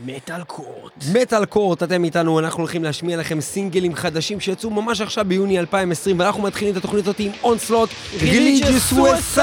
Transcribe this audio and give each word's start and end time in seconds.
מטאל 0.00 0.44
קורט. 0.44 0.92
מטאל 1.12 1.44
קורט, 1.44 1.82
אתם 1.82 2.04
איתנו, 2.04 2.38
אנחנו 2.38 2.58
הולכים 2.58 2.84
להשמיע 2.84 3.16
לכם 3.16 3.40
סינגלים 3.40 3.94
חדשים 3.94 4.40
שיצאו 4.40 4.70
ממש 4.70 5.00
עכשיו 5.00 5.24
ביוני 5.28 5.58
2020, 5.58 6.18
ואנחנו 6.18 6.42
מתחילים 6.42 6.72
את 6.72 6.78
התוכנית 6.78 7.04
הזאת 7.04 7.20
עם 7.20 7.30
אונסלוט 7.42 7.90
Religious 8.18 8.94
Suicide! 8.94 9.42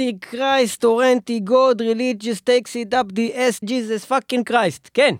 Antichrist 0.00 0.84
או 0.84 1.02
anti-God, 1.02 1.82
religious 1.82 2.40
takes 2.48 2.70
it 2.74 2.92
up 2.92 3.12
the 3.12 3.34
ass 3.34 3.68
Jesus 3.68 4.10
fucking 4.10 4.50
Christ, 4.52 4.90
כן. 4.94 5.14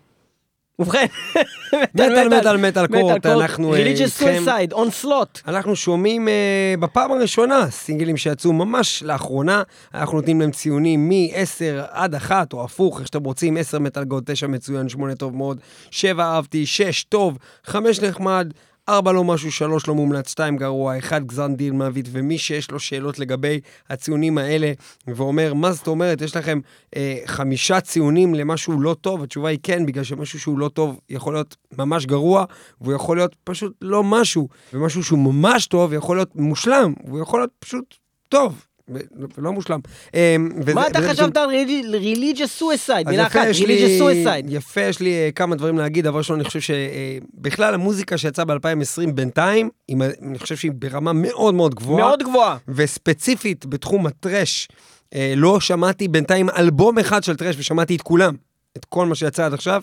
ובכן, 0.78 1.06
מטאל, 1.94 2.38
מטאל, 2.38 2.56
Metal 2.56 2.87
Court, 2.87 3.27
אנחנו, 3.26 3.75
אה, 3.75 3.78
איתכם. 3.78 4.44
suicide, 4.44 4.72
Onslaught. 4.72 5.49
אנחנו 5.48 5.76
שומעים 5.76 6.28
uh, 6.28 6.81
בפעם 6.81 7.12
הראשונה 7.12 7.70
סינגלים 7.70 8.16
שיצאו 8.16 8.53
ממש 8.53 9.03
לאחרונה, 9.03 9.62
אנחנו 9.94 10.16
נותנים 10.16 10.41
להם 10.41 10.50
ציונים 10.50 11.08
מ-10 11.08 11.87
עד 11.91 12.14
1, 12.14 12.53
או 12.53 12.64
הפוך, 12.64 12.98
איך 12.98 13.06
שאתם 13.06 13.25
רוצים, 13.25 13.56
10 13.56 13.78
Metal 13.78 14.05
God, 14.05 14.22
9 14.26 14.47
מצוין, 14.47 14.88
8 14.88 15.14
טוב 15.14 15.37
מאוד, 15.37 15.60
7 15.91 16.25
אהבתי, 16.25 16.66
6 16.66 17.04
טוב, 17.04 17.38
5 17.64 18.00
נחמד, 18.00 18.53
4 18.89 19.13
לא 19.13 19.25
משהו, 19.25 19.51
3 19.51 19.89
לא 19.89 19.95
מומלץ, 19.95 20.31
2 20.31 20.57
גרוע, 20.57 20.99
1 20.99 21.23
גזר 21.23 21.47
דין 21.47 21.79
מוות, 21.79 22.05
ומי 22.13 22.39
שיש 22.39 22.71
לו 22.71 22.81
שאלות 22.81 23.19
לגבי 23.19 23.61
הציונים 23.89 24.39
האלה, 24.39 24.73
ואומר, 25.07 25.55
מה 25.55 25.73
זאת 25.73 25.87
אומרת, 25.87 26.21
יש 26.21 26.37
לכם 26.37 26.61
אה, 26.97 27.19
חמישה 27.27 27.81
ציונים 27.81 28.35
למשהו 28.35 28.81
לא 28.81 28.97
טוב, 29.01 29.23
התשובה 29.23 29.49
היא 29.49 29.59
כן, 29.63 29.87
בגלל 29.87 30.05
שמשהו 30.05 30.41
שהוא 30.41 30.59
לא 30.59 30.69
טוב 30.69 31.01
יכול 31.11 31.35
להיות 31.35 31.57
ממש 31.79 32.07
גרוע, 32.07 32.45
והוא 32.81 32.95
יכול 32.95 33.17
להיות 33.17 33.37
פשוט 33.45 33.73
לא 33.83 34.05
משהו, 34.05 34.49
ומשהו 34.73 35.05
שהוא 35.05 35.19
ממש 35.19 35.67
טוב 35.67 35.93
יכול 35.93 36.17
להיות 36.17 36.37
מושלם, 36.37 36.95
והוא 37.05 37.21
יכול 37.21 37.41
להיות 37.41 37.53
פשוט 37.59 37.95
טוב. 38.29 38.67
ולא 39.39 39.53
מושלם. 39.53 39.81
אה, 40.15 40.37
וזה- 40.61 40.75
מה 40.75 40.87
אתה 40.87 40.99
חשבת 41.11 41.37
על 41.37 41.51
religious 41.95 42.62
suicide? 42.62 43.09
מילה 43.11 43.27
אחת, 43.27 43.41
religious 43.53 44.03
suicide. 44.03 44.44
יפה, 44.49 44.81
יש 44.81 45.00
לי 45.00 45.15
אה, 45.15 45.31
כמה 45.35 45.56
דברים 45.56 45.79
להגיד. 45.79 46.05
דבר 46.05 46.19
ראשון, 46.19 46.41
אני 46.41 46.49
חושב 46.49 46.61
שבכלל 46.61 47.75
המוזיקה 47.75 48.19
שיצאה 48.19 48.44
ב-2020 48.44 49.11
בינתיים, 49.15 49.71
אני 50.23 50.38
חושב 50.38 50.56
שהיא 50.56 50.73
ברמה 50.75 51.12
מאוד 51.12 51.55
מאוד 51.55 51.75
גבוהה. 51.75 52.05
מאוד 52.06 52.23
גבוהה. 52.23 52.56
וספציפית 52.69 53.67
בתחום 53.67 54.06
הטרש, 54.06 54.69
אה, 55.15 55.32
לא 55.37 55.61
שמעתי 55.61 56.09
בינתיים 56.09 56.50
אלבום 56.50 56.99
אחד 56.99 57.25
של 57.25 57.37
טרש, 57.37 57.56
ושמעתי 57.59 57.97
את 57.97 58.03
כולם, 58.03 58.35
את 58.77 58.85
כל 58.85 59.06
מה 59.06 59.15
שיצא 59.15 59.44
עד 59.47 59.55
עכשיו. 59.55 59.82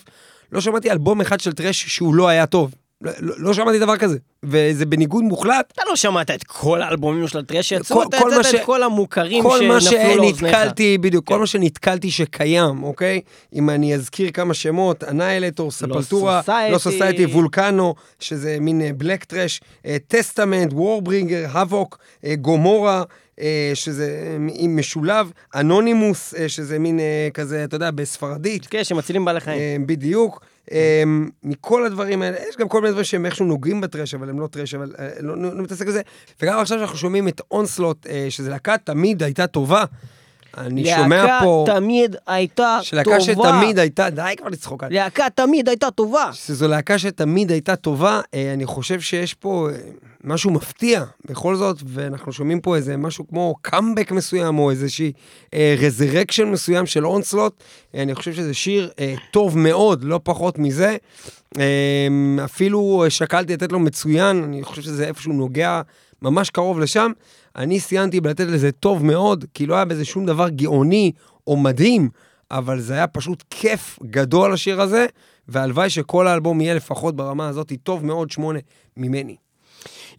לא 0.52 0.60
שמעתי 0.60 0.90
אלבום 0.90 1.20
אחד 1.20 1.40
של 1.40 1.52
טרש 1.52 1.84
שהוא 1.86 2.14
לא 2.14 2.28
היה 2.28 2.46
טוב. 2.46 2.74
לא, 3.04 3.12
לא, 3.20 3.34
לא 3.38 3.54
שמעתי 3.54 3.78
דבר 3.78 3.96
כזה, 3.96 4.18
וזה 4.42 4.86
בניגוד 4.86 5.24
מוחלט. 5.24 5.72
אתה 5.74 5.82
לא 5.88 5.96
שמעת 5.96 6.30
את 6.30 6.44
כל 6.44 6.82
האלבומים 6.82 7.28
של 7.28 7.38
הטרש 7.38 7.68
שיצאו, 7.68 7.96
כל- 7.96 8.04
אתה 8.08 8.18
כל 8.18 8.30
מה 8.30 8.36
יצאת 8.40 8.52
ש- 8.52 8.54
את 8.54 8.60
כל 8.64 8.82
המוכרים 8.82 9.42
כל 9.42 9.60
מה 9.68 9.80
שנפלו 9.80 10.16
לאוזניך. 10.16 10.52
שנתקלתי, 10.54 10.98
בדיוק, 10.98 11.26
כל 11.26 11.38
מה 11.38 11.46
שנתקלתי 11.46 12.10
שקיים, 12.10 12.82
אוקיי? 12.82 13.20
אם 13.54 13.70
אני 13.70 13.94
אזכיר 13.94 14.30
כמה 14.30 14.54
שמות, 14.54 15.04
אנאילטור, 15.04 15.70
ספלטורה. 15.70 16.40
Lost 16.72 16.78
Society, 16.78 17.24
Vulcano, 17.26 17.94
שזה 18.20 18.56
מין 18.60 18.98
black 18.98 19.24
thrash, 19.24 19.60
Testament, 20.08 20.72
Warbringer, 20.72 21.46
Havok, 21.52 21.98
Gomorra, 22.40 23.02
שזה 23.74 24.04
אה, 24.26 24.36
עם 24.54 24.76
משולב, 24.76 25.30
Anonymus, 25.54 26.34
אה, 26.34 26.48
שזה 26.48 26.78
מין 26.78 27.00
אה, 27.00 27.28
כזה, 27.34 27.64
אתה 27.64 27.76
יודע, 27.76 27.90
בספרדית. 27.90 28.66
כן, 28.66 28.84
שמצילים 28.84 29.24
בעלי 29.24 29.40
חיים. 29.40 29.86
בדיוק. 29.86 30.40
אה, 30.72 31.02
מכל 31.42 31.86
הדברים 31.86 32.22
האלה, 32.22 32.36
יש 32.48 32.56
גם 32.56 32.68
כל 32.68 32.80
מיני 32.80 32.90
דברים 32.90 33.04
שהם 33.04 33.26
איכשהו 33.26 33.46
נוגעים 33.46 33.80
ב 33.80 33.84
thrash, 33.84 34.14
אבל 34.14 34.28
הם 34.28 34.40
לא 34.40 34.46
thrash, 34.46 34.74
אבל 34.74 34.94
אה, 34.98 35.08
לא 35.20 35.36
לא 35.36 35.62
מתעסק 35.62 35.86
בזה. 35.86 36.02
וגם 36.42 36.58
עכשיו 36.58 36.78
שאנחנו 36.78 36.98
שומעים 36.98 37.28
את 37.28 37.40
אונסלוט, 37.50 38.06
אה, 38.06 38.26
שזו 38.28 38.50
להקה 38.50 38.78
תמיד 38.78 39.22
הייתה 39.22 39.46
טובה. 39.46 39.84
אני 40.58 40.84
שומע 40.96 41.40
פה... 41.42 41.64
להקה 41.68 41.80
תמיד 41.80 42.16
הייתה 42.26 42.78
שלהקה 42.82 43.10
טובה. 43.10 43.20
שתמיד 43.20 43.78
הייתה, 43.78 44.10
די 44.10 44.34
כבר 44.38 44.48
לצחוק 44.48 44.84
עליה. 44.84 45.04
להקה 45.04 45.26
תמיד 45.34 45.68
הייתה 45.68 45.90
טובה. 45.90 46.30
שזו 46.32 46.68
להקה 46.68 46.98
שתמיד 46.98 47.50
הייתה 47.50 47.76
טובה, 47.76 48.20
אני 48.54 48.66
חושב 48.66 49.00
שיש 49.00 49.34
פה 49.34 49.68
משהו 50.24 50.50
מפתיע 50.50 51.04
בכל 51.24 51.56
זאת, 51.56 51.76
ואנחנו 51.86 52.32
שומעים 52.32 52.60
פה 52.60 52.76
איזה 52.76 52.96
משהו 52.96 53.28
כמו 53.28 53.54
קאמבק 53.62 54.12
מסוים, 54.12 54.58
או 54.58 54.70
איזושהי 54.70 55.12
רזרקשן 55.54 56.44
מסוים 56.44 56.86
של 56.86 57.06
אונסלוט. 57.06 57.62
אה, 57.94 58.02
אני 58.02 58.14
חושב 58.14 58.32
שזה 58.32 58.54
שיר 58.54 58.90
אה, 58.98 59.14
טוב 59.30 59.58
מאוד, 59.58 60.04
לא 60.04 60.20
פחות 60.22 60.58
מזה. 60.58 60.96
אה, 61.58 62.08
אפילו 62.44 63.04
שקלתי 63.08 63.52
לתת 63.52 63.72
לו 63.72 63.78
מצוין, 63.78 64.42
אני 64.42 64.62
חושב 64.62 64.82
שזה 64.82 65.06
איפשהו 65.06 65.32
נוגע 65.32 65.82
ממש 66.22 66.50
קרוב 66.50 66.80
לשם. 66.80 67.12
אני 67.56 67.80
סיימתי 67.80 68.20
בלתת 68.20 68.46
לזה 68.46 68.72
טוב 68.72 69.04
מאוד, 69.04 69.44
כי 69.54 69.66
לא 69.66 69.74
היה 69.74 69.84
בזה 69.84 70.04
שום 70.04 70.26
דבר 70.26 70.48
גאוני 70.48 71.12
או 71.46 71.56
מדהים, 71.56 72.08
אבל 72.50 72.80
זה 72.80 72.94
היה 72.94 73.06
פשוט 73.06 73.44
כיף 73.50 73.98
גדול 74.02 74.52
השיר 74.52 74.80
הזה, 74.80 75.06
והלוואי 75.48 75.90
שכל 75.90 76.26
האלבום 76.26 76.60
יהיה 76.60 76.74
לפחות 76.74 77.16
ברמה 77.16 77.48
הזאת 77.48 77.72
טוב 77.82 78.04
מאוד 78.04 78.30
שמונה 78.30 78.58
ממני. 78.96 79.43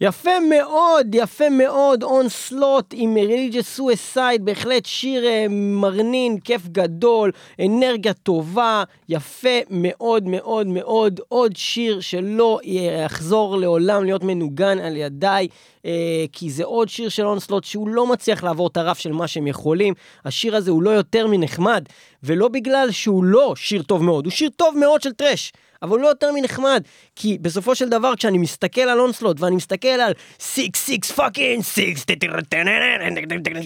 יפה 0.00 0.30
מאוד, 0.50 1.06
יפה 1.14 1.50
מאוד, 1.50 2.02
און 2.02 2.28
סלוט 2.28 2.94
עם 2.96 3.16
Religious 3.16 3.80
Suicide, 3.80 4.40
בהחלט 4.40 4.86
שיר 4.86 5.24
אה, 5.24 5.46
מרנין, 5.50 6.40
כיף 6.40 6.66
גדול, 6.66 7.32
אנרגיה 7.60 8.12
טובה, 8.12 8.84
יפה 9.08 9.58
מאוד 9.70 10.24
מאוד 10.26 10.66
מאוד, 10.66 11.20
עוד 11.28 11.56
שיר 11.56 12.00
שלא 12.00 12.58
יחזור 12.64 13.56
לעולם 13.56 14.04
להיות 14.04 14.24
מנוגן 14.24 14.78
על 14.78 14.96
ידיי, 14.96 15.48
אה, 15.86 16.24
כי 16.32 16.50
זה 16.50 16.64
עוד 16.64 16.88
שיר 16.88 17.08
של 17.08 17.26
און 17.26 17.40
סלוט 17.40 17.64
שהוא 17.64 17.88
לא 17.88 18.06
מצליח 18.06 18.44
לעבור 18.44 18.66
את 18.66 18.76
הרף 18.76 18.98
של 18.98 19.12
מה 19.12 19.26
שהם 19.26 19.46
יכולים. 19.46 19.94
השיר 20.24 20.56
הזה 20.56 20.70
הוא 20.70 20.82
לא 20.82 20.90
יותר 20.90 21.26
מנחמד, 21.26 21.84
ולא 22.22 22.48
בגלל 22.48 22.90
שהוא 22.90 23.24
לא 23.24 23.54
שיר 23.56 23.82
טוב 23.82 24.02
מאוד, 24.02 24.24
הוא 24.24 24.32
שיר 24.32 24.50
טוב 24.56 24.78
מאוד 24.78 25.02
של 25.02 25.12
thrash. 25.12 25.52
אבל 25.82 25.90
הוא 25.90 26.00
לא 26.00 26.08
יותר 26.08 26.30
מנחמד, 26.34 26.82
כי 27.16 27.38
בסופו 27.40 27.74
של 27.74 27.88
דבר 27.88 28.16
כשאני 28.16 28.38
מסתכל 28.38 28.80
על 28.80 29.00
אונסלוט 29.00 29.40
ואני 29.40 29.56
מסתכל 29.56 29.88
על 29.88 30.12
six 30.40 30.80
six 30.80 31.12
fucking 31.12 31.62
six 31.62 32.04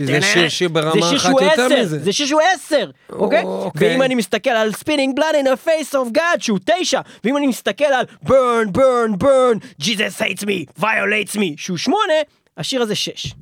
זה 0.04 0.22
שיר 0.22 0.48
שברמה 0.48 0.92
זה 0.92 1.08
שיר 1.08 1.16
אחת 1.18 1.28
שהוא 1.28 1.40
יותר 1.40 1.66
עשר, 1.66 1.82
מזה. 1.82 1.98
זה 1.98 2.12
שיר 2.12 2.26
שהוא 2.26 2.40
עשר, 2.54 2.90
אוקיי? 3.12 3.44
ואם 3.74 4.02
אני 4.02 4.14
מסתכל 4.14 4.50
על 4.50 4.72
spitting 4.72 5.16
blood 5.16 5.34
in 5.34 5.48
the 5.48 5.68
face 5.68 5.92
of 5.92 6.16
God 6.16 6.40
שהוא 6.40 6.58
תשע, 6.64 7.00
ואם 7.24 7.36
אני 7.36 7.46
מסתכל 7.46 7.84
על 7.84 8.04
burn 8.24 8.76
burn 8.76 9.22
burn 9.22 9.82
Jesus 9.82 10.20
hates 10.20 10.42
me 10.42 10.80
violates 10.80 11.36
me 11.36 11.54
שהוא 11.56 11.76
שמונה, 11.76 12.14
השיר 12.56 12.82
הזה 12.82 12.94
שש. 12.94 13.34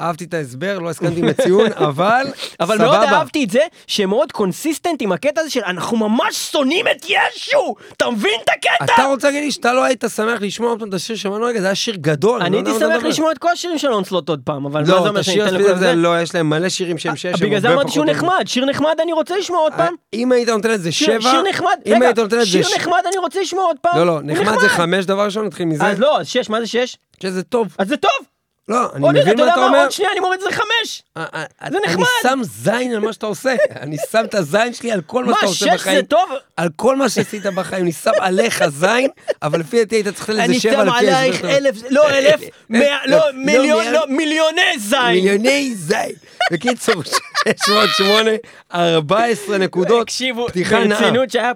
אהבתי 0.00 0.24
את 0.24 0.34
ההסבר, 0.34 0.78
לא 0.78 0.90
הסכמתי 0.90 1.20
עם 1.20 1.28
הציון, 1.28 1.72
אבל 1.88 2.26
אבל 2.60 2.78
סבבה. 2.78 2.90
מאוד 2.90 3.08
אהבתי 3.08 3.44
את 3.44 3.50
זה 3.50 3.60
שהם 3.86 4.08
מאוד 4.08 4.32
consistent 4.32 5.02
עם 5.02 5.12
הקטע 5.12 5.40
הזה 5.40 5.50
של 5.50 5.60
אנחנו 5.66 5.96
ממש 5.96 6.36
שונאים 6.52 6.86
את 6.88 7.04
ישו, 7.04 7.74
אתה 7.92 8.10
מבין 8.10 8.40
את 8.44 8.48
הקטע? 8.48 8.94
אתה 8.94 9.04
רוצה 9.04 9.26
להגיד 9.26 9.44
לי 9.44 9.52
שאתה 9.52 9.72
לא 9.72 9.84
היית 9.84 10.04
שמח 10.16 10.40
לשמוע 10.40 10.70
אותו 10.70 10.84
את 10.84 10.94
השיר 10.94 11.16
שמענו 11.16 11.44
רגע, 11.44 11.60
זה 11.60 11.66
היה 11.66 11.74
שיר 11.74 11.94
גדול. 12.00 12.42
אני 12.42 12.50
לא 12.50 12.56
הייתי 12.56 12.80
שמח. 12.80 13.02
לשמוע 13.04 13.32
את 13.32 13.38
כל 13.38 13.48
השירים 13.52 13.78
של 13.78 13.92
אונסלוט 13.92 14.28
עוד 14.28 14.40
פעם, 14.44 14.66
אבל 14.66 14.80
מה 14.80 14.86
זה 14.86 14.92
לא, 14.92 15.04
את 15.04 15.08
אומר 15.08 15.22
שאני 15.22 15.44
אתן 15.44 15.54
הזה 15.54 15.74
זה? 15.74 15.94
לא, 15.94 16.20
יש 16.22 16.34
להם 16.34 16.50
מלא 16.50 16.68
שירים 16.68 16.98
שהם 16.98 17.16
שש, 17.16 17.26
הם 17.26 17.32
בגלל 17.40 17.60
זה 17.60 17.72
אמרתי 17.72 17.90
שהוא 17.90 18.06
נחמד, 18.06 18.44
שיר 18.46 18.64
נחמד 18.64 18.94
אני 19.02 19.12
רוצה 19.12 19.36
לשמוע 19.36 19.58
עוד 19.58 19.72
טובים. 19.72 19.86
פעם. 19.86 19.94
אם 20.14 20.32
היית 20.32 20.48
נותן 20.48 20.70
לזה 20.70 20.92
שיר 20.92 21.20
שבע, 21.20 21.30
שיר 21.30 21.42
נחמד, 21.42 21.76
אם 21.86 21.92
רגע, 21.92 22.06
היית 22.06 22.18
נותן 22.18 22.36
לזה... 22.36 22.46
שיר 22.46 22.66
נחמד 22.76 23.02
אני 23.08 23.18
רוצה 23.18 23.40
לשמוע 23.40 23.64
עוד 23.64 23.76
פעם. 23.80 23.98
לא, 23.98 24.06
לא, 24.06 24.20
נחמד 24.22 24.58
זה 24.60 24.68
חמש 24.68 25.04
דבר 25.04 25.24
ראשון, 25.24 25.46
נתחיל 25.46 25.66
מזה. 25.66 25.86
אז 25.86 25.98
לא, 25.98 26.20
אז 26.20 26.28
שש, 26.28 26.50
מה 26.50 26.60
זה 26.60 26.66
שש? 26.66 26.96
שזה 27.22 27.42
טוב. 27.42 27.68
אז 27.78 27.88
זה 27.88 27.96
טוב. 27.96 28.26
לא, 28.70 28.92
אני 28.94 29.08
מבין 29.20 29.34
אתה 29.34 29.44
מה 29.44 29.52
אתה 29.52 29.60
מה, 29.60 29.66
אומר. 29.66 29.80
עוד 29.80 29.90
שנייה 29.92 30.12
אני 30.12 30.20
מוריד 30.20 30.40
את 30.40 30.44
זה 30.44 30.48
לחמש. 30.48 31.02
אה, 31.16 31.24
אה, 31.34 31.44
זה 31.70 31.78
אני 31.78 31.86
נחמד. 31.86 32.04
שם 32.22 32.40
זין 32.42 32.92
על 32.92 33.00
מה 33.00 33.12
שאתה 33.12 33.26
עושה. 33.26 33.54
אני 33.82 33.96
שם 34.12 34.24
את 34.24 34.34
הזין 34.34 34.74
שלי 34.74 34.92
על 34.92 35.00
כל 35.06 35.24
מה 35.24 35.30
מה, 35.30 35.36
שאתה 35.40 35.52
שש 35.52 35.62
עושה 35.62 35.74
בחיים. 35.74 35.96
זה 35.96 36.02
טוב? 36.02 36.30
על 36.56 36.68
כל 36.76 36.96
מה 36.96 37.08
שעשית 37.08 37.46
בחיים, 37.46 37.82
אני 37.82 37.92
שם 37.92 38.10
עליך 38.18 38.68
זין, 38.68 39.08
אבל 39.42 39.60
לפי 39.60 39.78
דעתי 39.78 39.96
היית 39.96 40.08
צריך 40.08 40.28
לתת 40.30 40.38
אני 40.40 40.48
לזה 40.48 40.60
שבע 40.60 40.72
שם 40.72 40.86
לפי 40.88 40.98
עלייך. 40.98 41.44
אלף, 41.44 41.74
לא 41.90 42.10
אלף, 42.10 42.40
לא, 42.70 42.80
לא, 43.06 43.20
לא, 43.92 44.02
מיליוני 44.08 44.78
זין. 44.78 45.00
מיליוני 45.06 45.74
זין. 45.74 46.12
בקיצור, 46.50 47.02
608, 47.04 48.30
14 48.74 49.58
נקודות, 49.58 50.02
תקשיבו, 50.06 50.46
פתיחה 50.48 50.84
נאה. 50.84 51.00
ברצינות 51.00 51.30
שהיה 51.30 51.52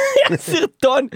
סרטון 0.36 1.06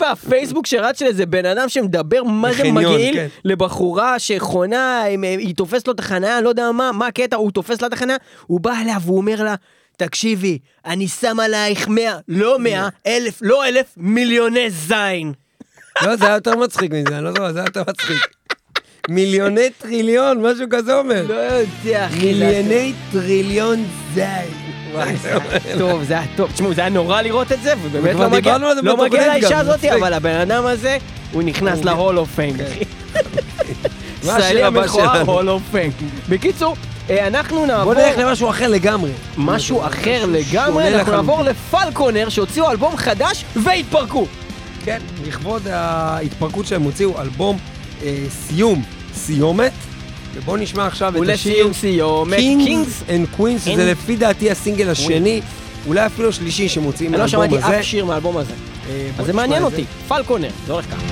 בפייסבוק 0.00 0.66
שרץ 0.66 0.98
של 0.98 1.06
איזה 1.06 1.26
בן 1.26 1.46
אדם 1.46 1.68
שמדבר 1.68 2.22
מה 2.22 2.52
זה 2.52 2.64
מגעיל 2.72 3.14
כן. 3.14 3.26
לבחורה 3.44 4.18
שחונה, 4.18 5.04
הם- 5.10 5.22
היא 5.22 5.54
תופסת 5.56 5.86
לו 5.88 5.94
את 5.94 6.00
החניה, 6.00 6.40
לא 6.40 6.48
יודע 6.48 6.72
מה, 6.72 6.92
מה 6.92 7.06
הקטע, 7.06 7.36
הוא 7.36 7.50
תופס 7.50 7.80
לה 7.80 7.86
את 7.88 7.92
החניה, 7.92 8.16
הוא 8.46 8.60
בא 8.60 8.72
אליה 8.82 8.96
והוא 9.04 9.16
אומר 9.16 9.42
לה, 9.44 9.54
תקשיבי, 9.96 10.58
אני 10.86 11.08
שם 11.08 11.40
עלייך 11.40 11.88
מאה, 11.88 12.18
לא 12.28 12.58
מאה, 12.58 12.88
אלף, 13.06 13.38
לא 13.42 13.64
אלף, 13.68 13.86
מיליוני 13.96 14.70
זין. 14.70 15.32
לא, 16.02 16.16
זה 16.16 16.26
היה 16.26 16.34
יותר 16.34 16.56
מצחיק 16.56 16.92
מזה, 16.92 17.18
אני 17.18 17.24
לא 17.24 17.52
זה 17.52 17.58
היה 17.58 17.66
יותר 17.66 17.82
מצחיק. 17.88 18.39
מיליוני 19.10 19.70
טריליון, 19.78 20.42
משהו 20.42 20.66
כזה 20.70 20.98
אומר. 20.98 21.24
לא 21.28 21.34
יודע, 21.34 22.06
אחי, 22.06 22.16
מיליוני 22.16 22.92
טריליון 23.12 23.84
היה 24.16 25.38
טוב, 25.78 26.02
זה 26.02 26.14
היה 26.14 26.26
טוב. 26.36 26.50
תשמעו, 26.52 26.74
זה 26.74 26.80
היה 26.80 26.90
נורא 26.90 27.22
לראות 27.22 27.52
את 27.52 27.62
זה, 27.62 27.74
ובאמת 27.82 28.14
לא 28.14 28.30
מגיע, 28.30 28.58
לא 28.82 28.96
מגיע 28.96 29.26
לאישה 29.26 29.58
הזאת. 29.58 29.84
אבל 29.84 30.12
הבן 30.12 30.34
אדם 30.34 30.66
הזה, 30.66 30.98
הוא 31.32 31.42
נכנס 31.42 31.84
ל 31.84 31.89
hall 31.89 32.08
of 32.08 32.18
fame. 32.18 32.56
מה 34.24 34.38
ישראלי 34.38 34.62
המכוער? 34.62 35.22
hall 35.26 35.50
of 35.50 35.62
fame. 35.70 35.90
בקיצור, 36.28 36.76
אה, 37.10 37.26
אנחנו 37.26 37.66
נעבור 37.66 37.94
בוא 37.94 38.02
נלך 38.02 38.18
למשהו 38.18 38.50
אחר 38.50 38.68
לגמרי. 38.68 39.10
משהו 39.36 39.86
אחר 39.86 40.26
לגמרי, 40.28 40.94
אנחנו. 40.94 41.12
נעבור 41.12 41.42
ל 41.42 41.51
Falconer, 41.51 42.28
שהוציאו 42.28 42.70
אלבום 42.70 42.96
חדש 42.96 43.44
והתפרקו. 43.56 44.26
כן, 44.84 44.98
לכבוד 45.26 45.68
ההתפרקות 45.68 46.66
שהם 46.66 46.82
הוציאו 46.82 47.20
אלבום 47.20 47.58
אה, 48.02 48.24
סיום, 48.30 48.82
סיומת. 49.26 49.72
ובואו 50.34 50.56
נשמע 50.56 50.86
עכשיו 50.86 51.08
את 51.08 51.28
השיר 51.28 51.52
ולסיום 51.52 51.72
סיומת, 51.72 52.38
Kings 52.38 53.08
and 53.08 53.38
Queens, 53.40 53.58
שזה 53.64 53.72
And- 53.74 53.90
לפי 53.90 54.16
דעתי 54.16 54.50
הסינגל 54.50 54.90
השני, 54.90 55.40
אולי 55.86 56.06
אפילו 56.06 56.28
השלישי 56.28 56.68
שמוציאים 56.68 57.14
אני 57.14 57.20
לא 57.20 57.26
מהאלבום 57.38 57.48
שמעתי 57.58 57.66
הזה. 57.66 57.80
אף 57.80 57.84
שיר 57.84 58.04
מהאלבום 58.04 58.36
הזה. 58.36 58.52
אה, 58.90 59.10
אז 59.18 59.26
זה 59.26 59.32
מעניין 59.32 59.60
זה. 59.60 59.66
אותי. 59.66 59.84
פלקונר, 60.08 60.50
זה 60.66 60.72
הולך 60.72 60.84
ככה. 60.86 61.02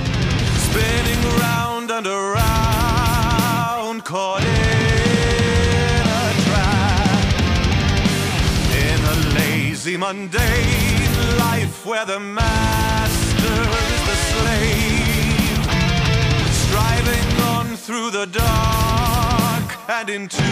spinning 0.71 1.23
around 1.33 1.89
and 1.89 2.05
around, 2.07 3.97
caught 4.05 4.43
in 4.43 6.05
a 6.21 6.25
trap. 6.45 7.23
In 8.85 8.99
a 9.13 9.15
lazy, 9.37 9.95
mundane 9.97 11.13
life 11.45 11.75
where 11.89 12.05
the 12.13 12.19
master 12.37 12.98
through 17.89 18.11
the 18.11 18.27
dark 18.27 19.89
and 19.89 20.11
into 20.11 20.43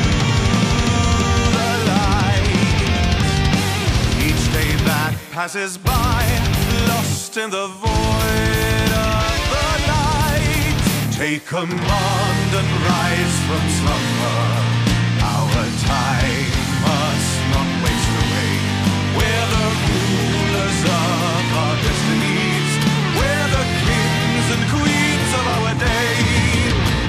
the 1.58 1.72
light. 1.86 2.50
Each 4.26 4.46
day 4.52 4.74
that 4.90 5.14
passes 5.30 5.78
by, 5.78 6.26
lost 6.88 7.38
in 7.38 7.52
the 7.52 7.68
void 7.68 8.92
of 9.14 9.38
the 9.54 9.70
night. 9.86 10.78
Take 11.14 11.46
command 11.46 12.50
and 12.60 12.70
rise 12.90 13.38
from 13.46 13.64
slumber. 13.70 14.17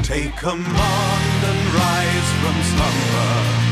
Take 0.09 0.35
command 0.39 1.45
and 1.45 1.75
rise 1.75 2.31
from 2.41 2.63
slumber. 2.63 3.68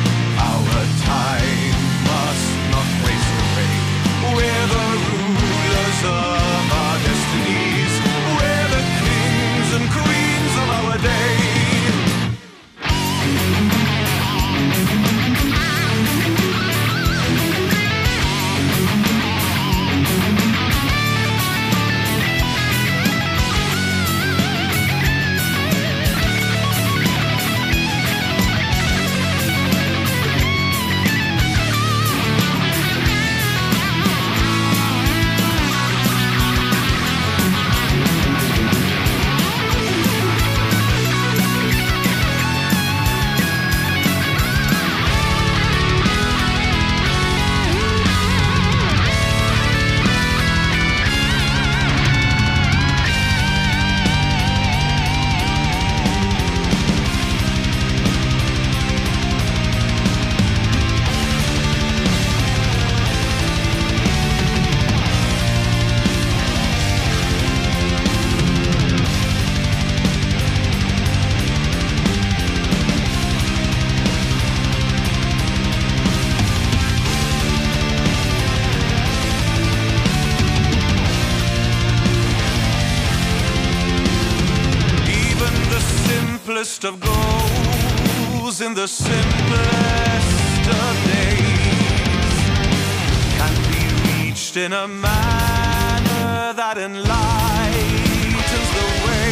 In 94.67 94.73
a 94.73 94.89
manner 94.89 96.53
that 96.61 96.77
enlightens 96.77 98.69
the 98.79 98.89
way. 99.07 99.31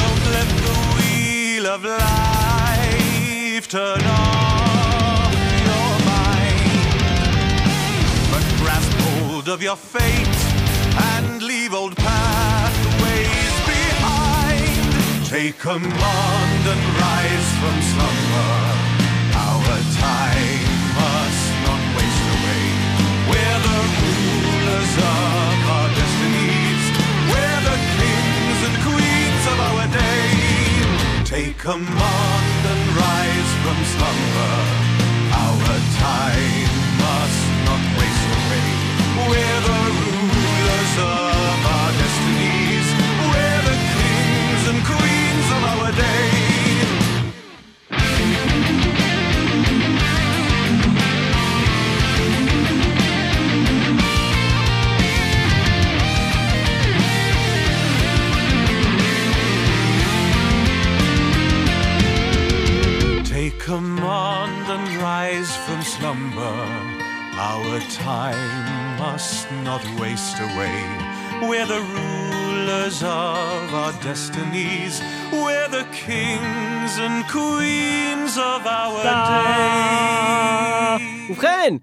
Don't 0.00 0.24
let 0.36 0.48
the 0.66 0.76
wheel 0.96 1.64
of 1.66 1.84
life 1.84 3.68
turn 3.68 4.00
off 4.00 5.34
your 5.68 5.92
mind, 6.08 6.72
but 8.32 8.44
grasp 8.62 8.92
hold 9.04 9.46
of 9.50 9.60
your 9.62 9.76
fate 9.76 10.40
and 11.12 11.42
leave 11.42 11.74
old 11.74 11.94
pathways 11.96 13.54
behind. 13.74 15.26
Take 15.26 15.58
command 15.58 16.62
and 16.72 16.82
rise 17.04 17.50
from 17.60 17.76
slumber. 17.92 18.69
Take 31.30 31.58
command 31.58 32.66
and 32.72 32.82
rise 32.98 33.52
from 33.62 33.78
slumber. 33.94 34.54
Our 35.30 35.78
time 36.02 36.72
must 36.98 37.42
not 37.66 37.82
waste 37.94 38.30
away. 38.34 38.70
We're 39.30 39.60
the 39.62 39.80
rulers 39.94 40.94
of 40.98 41.58
our 41.70 41.90
destinies. 42.02 42.86
We're 43.30 43.62
the 43.62 43.78
kings 43.94 44.62
and 44.70 44.80
queens 44.84 45.46
of 45.54 45.62
our 45.70 45.92
day. 45.92 46.39
Take 63.39 63.59
command 63.59 64.67
and 64.69 64.87
rise 65.01 65.55
from 65.65 65.81
slumber. 65.81 66.57
Our 67.37 67.79
time 67.89 68.97
must 68.99 69.51
not 69.63 69.83
waste 69.99 70.39
away. 70.39 70.79
We're 71.49 71.65
the 71.65 71.81
rulers 71.97 73.01
of 73.03 73.73
our 73.73 73.93
destinies. 74.01 75.01
We're 75.31 75.69
the 75.69 75.85
kings 75.91 76.97
and 76.99 77.25
queens 77.27 78.37
of 78.37 78.65
our 78.65 79.03
day. 79.03 79.25
ובכן, 81.29 81.75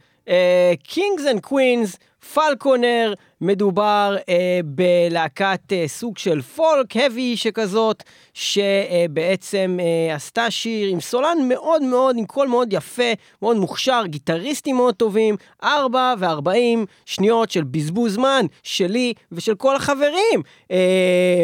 קינגס 0.82 1.26
אנד 1.30 1.40
קווינס, 1.40 1.96
פלקונר, 2.34 3.14
מדובר 3.41 4.15
אה, 4.29 4.59
בלהקת 4.65 5.59
אה, 5.71 5.83
סוג 5.87 6.17
של 6.17 6.41
פולק, 6.41 6.95
heavy 6.95 7.35
שכזאת, 7.35 8.03
שבעצם 8.33 9.77
אה, 9.79 10.15
עשתה 10.15 10.51
שיר 10.51 10.89
עם 10.89 10.99
סולן 10.99 11.37
מאוד 11.49 11.81
מאוד, 11.81 12.17
עם 12.17 12.25
קול 12.25 12.47
מאוד 12.47 12.73
יפה, 12.73 13.13
מאוד 13.41 13.57
מוכשר, 13.57 14.01
גיטריסטים 14.05 14.75
מאוד 14.75 14.95
טובים, 14.95 15.35
4 15.63 16.13
ו-40 16.19 16.85
שניות 17.05 17.51
של 17.51 17.63
בזבוז 17.63 18.13
זמן 18.13 18.45
שלי 18.63 19.13
ושל 19.31 19.55
כל 19.55 19.75
החברים. 19.75 20.41
אה, 20.71 21.43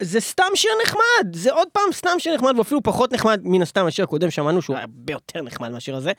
זה 0.00 0.20
סתם 0.20 0.44
שיר 0.54 0.70
נחמד, 0.84 1.34
זה 1.34 1.52
עוד 1.52 1.68
פעם 1.72 1.92
סתם 1.92 2.10
שיר 2.18 2.34
נחמד, 2.34 2.58
ואפילו 2.58 2.82
פחות 2.82 3.12
נחמד 3.12 3.40
מן 3.44 3.62
הסתם 3.62 3.86
השיר 3.86 4.04
הקודם, 4.04 4.30
שמענו 4.30 4.62
שהוא 4.62 4.76
הרבה 4.76 5.12
יותר 5.12 5.42
נחמד 5.42 5.68
מהשיר 5.68 5.96
הזה. 5.96 6.12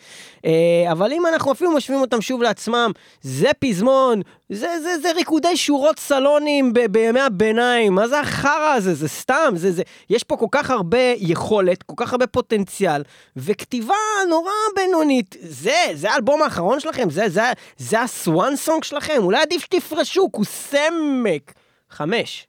אה, 0.45 0.91
אבל 0.91 1.13
אם 1.13 1.25
אנחנו 1.25 1.51
אפילו 1.51 1.71
משווים 1.71 2.01
אותם 2.01 2.21
שוב 2.21 2.41
לעצמם, 2.41 2.91
זה 3.21 3.49
פזמון, 3.59 4.21
זה, 4.49 4.79
זה, 4.83 4.99
זה 5.01 5.11
ריקודי 5.11 5.57
שורות 5.57 5.99
סלונים 5.99 6.73
ב- 6.73 6.85
בימי 6.85 7.19
הביניים, 7.19 7.93
מה 7.93 8.07
זה 8.07 8.19
החרא 8.19 8.73
הזה? 8.75 8.93
זה 8.93 9.07
סתם, 9.07 9.53
זה, 9.55 9.71
זה, 9.71 9.83
יש 10.09 10.23
פה 10.23 10.37
כל 10.37 10.47
כך 10.51 10.69
הרבה 10.69 11.13
יכולת, 11.17 11.83
כל 11.83 11.95
כך 11.97 12.11
הרבה 12.11 12.27
פוטנציאל, 12.27 13.03
וכתיבה 13.35 13.95
נורא 14.29 14.51
בינונית. 14.75 15.35
זה, 15.41 15.75
זה 15.93 16.11
האלבום 16.11 16.41
האחרון 16.41 16.79
שלכם? 16.79 17.09
זה, 17.09 17.29
זה, 17.29 17.51
זה 17.77 18.01
הסוואן 18.01 18.55
סונג 18.55 18.83
שלכם? 18.83 19.17
אולי 19.17 19.41
עדיף 19.41 19.61
שתפרשו, 19.61 20.29
כוסמק. 20.31 21.53
חמש. 21.89 22.47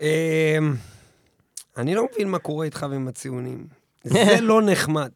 אמ, 0.00 0.74
אני 1.76 1.94
לא 1.94 2.06
מבין 2.12 2.28
מה 2.28 2.38
קורה 2.38 2.64
איתך 2.64 2.86
ועם 2.90 3.08
הציונים. 3.08 3.66
זה 4.04 4.40
לא 4.40 4.62
נחמד. 4.72 5.10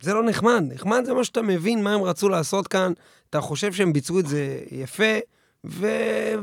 זה 0.00 0.14
לא 0.14 0.22
נחמד. 0.22 0.64
נחמד 0.68 1.04
זה 1.04 1.14
מה 1.14 1.24
שאתה 1.24 1.42
מבין 1.42 1.82
מה 1.82 1.94
הם 1.94 2.02
רצו 2.02 2.28
לעשות 2.28 2.68
כאן, 2.68 2.92
אתה 3.30 3.40
חושב 3.40 3.72
שהם 3.72 3.92
ביצעו 3.92 4.20
את 4.20 4.26
זה 4.26 4.58
יפה, 4.70 5.18
ו... 5.64 5.86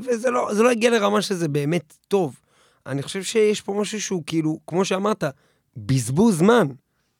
וזה 0.06 0.30
לא, 0.30 0.50
לא 0.56 0.72
הגיע 0.72 0.90
לרמה 0.90 1.22
שזה 1.22 1.48
באמת 1.48 1.94
טוב. 2.08 2.40
אני 2.86 3.02
חושב 3.02 3.24
שיש 3.24 3.62
פה 3.62 3.74
משהו 3.74 4.02
שהוא 4.02 4.24
כאילו, 4.26 4.60
כמו 4.68 4.86
שאמרת, 4.86 5.24
בזבוז 5.78 6.38
זמן. 6.38 6.68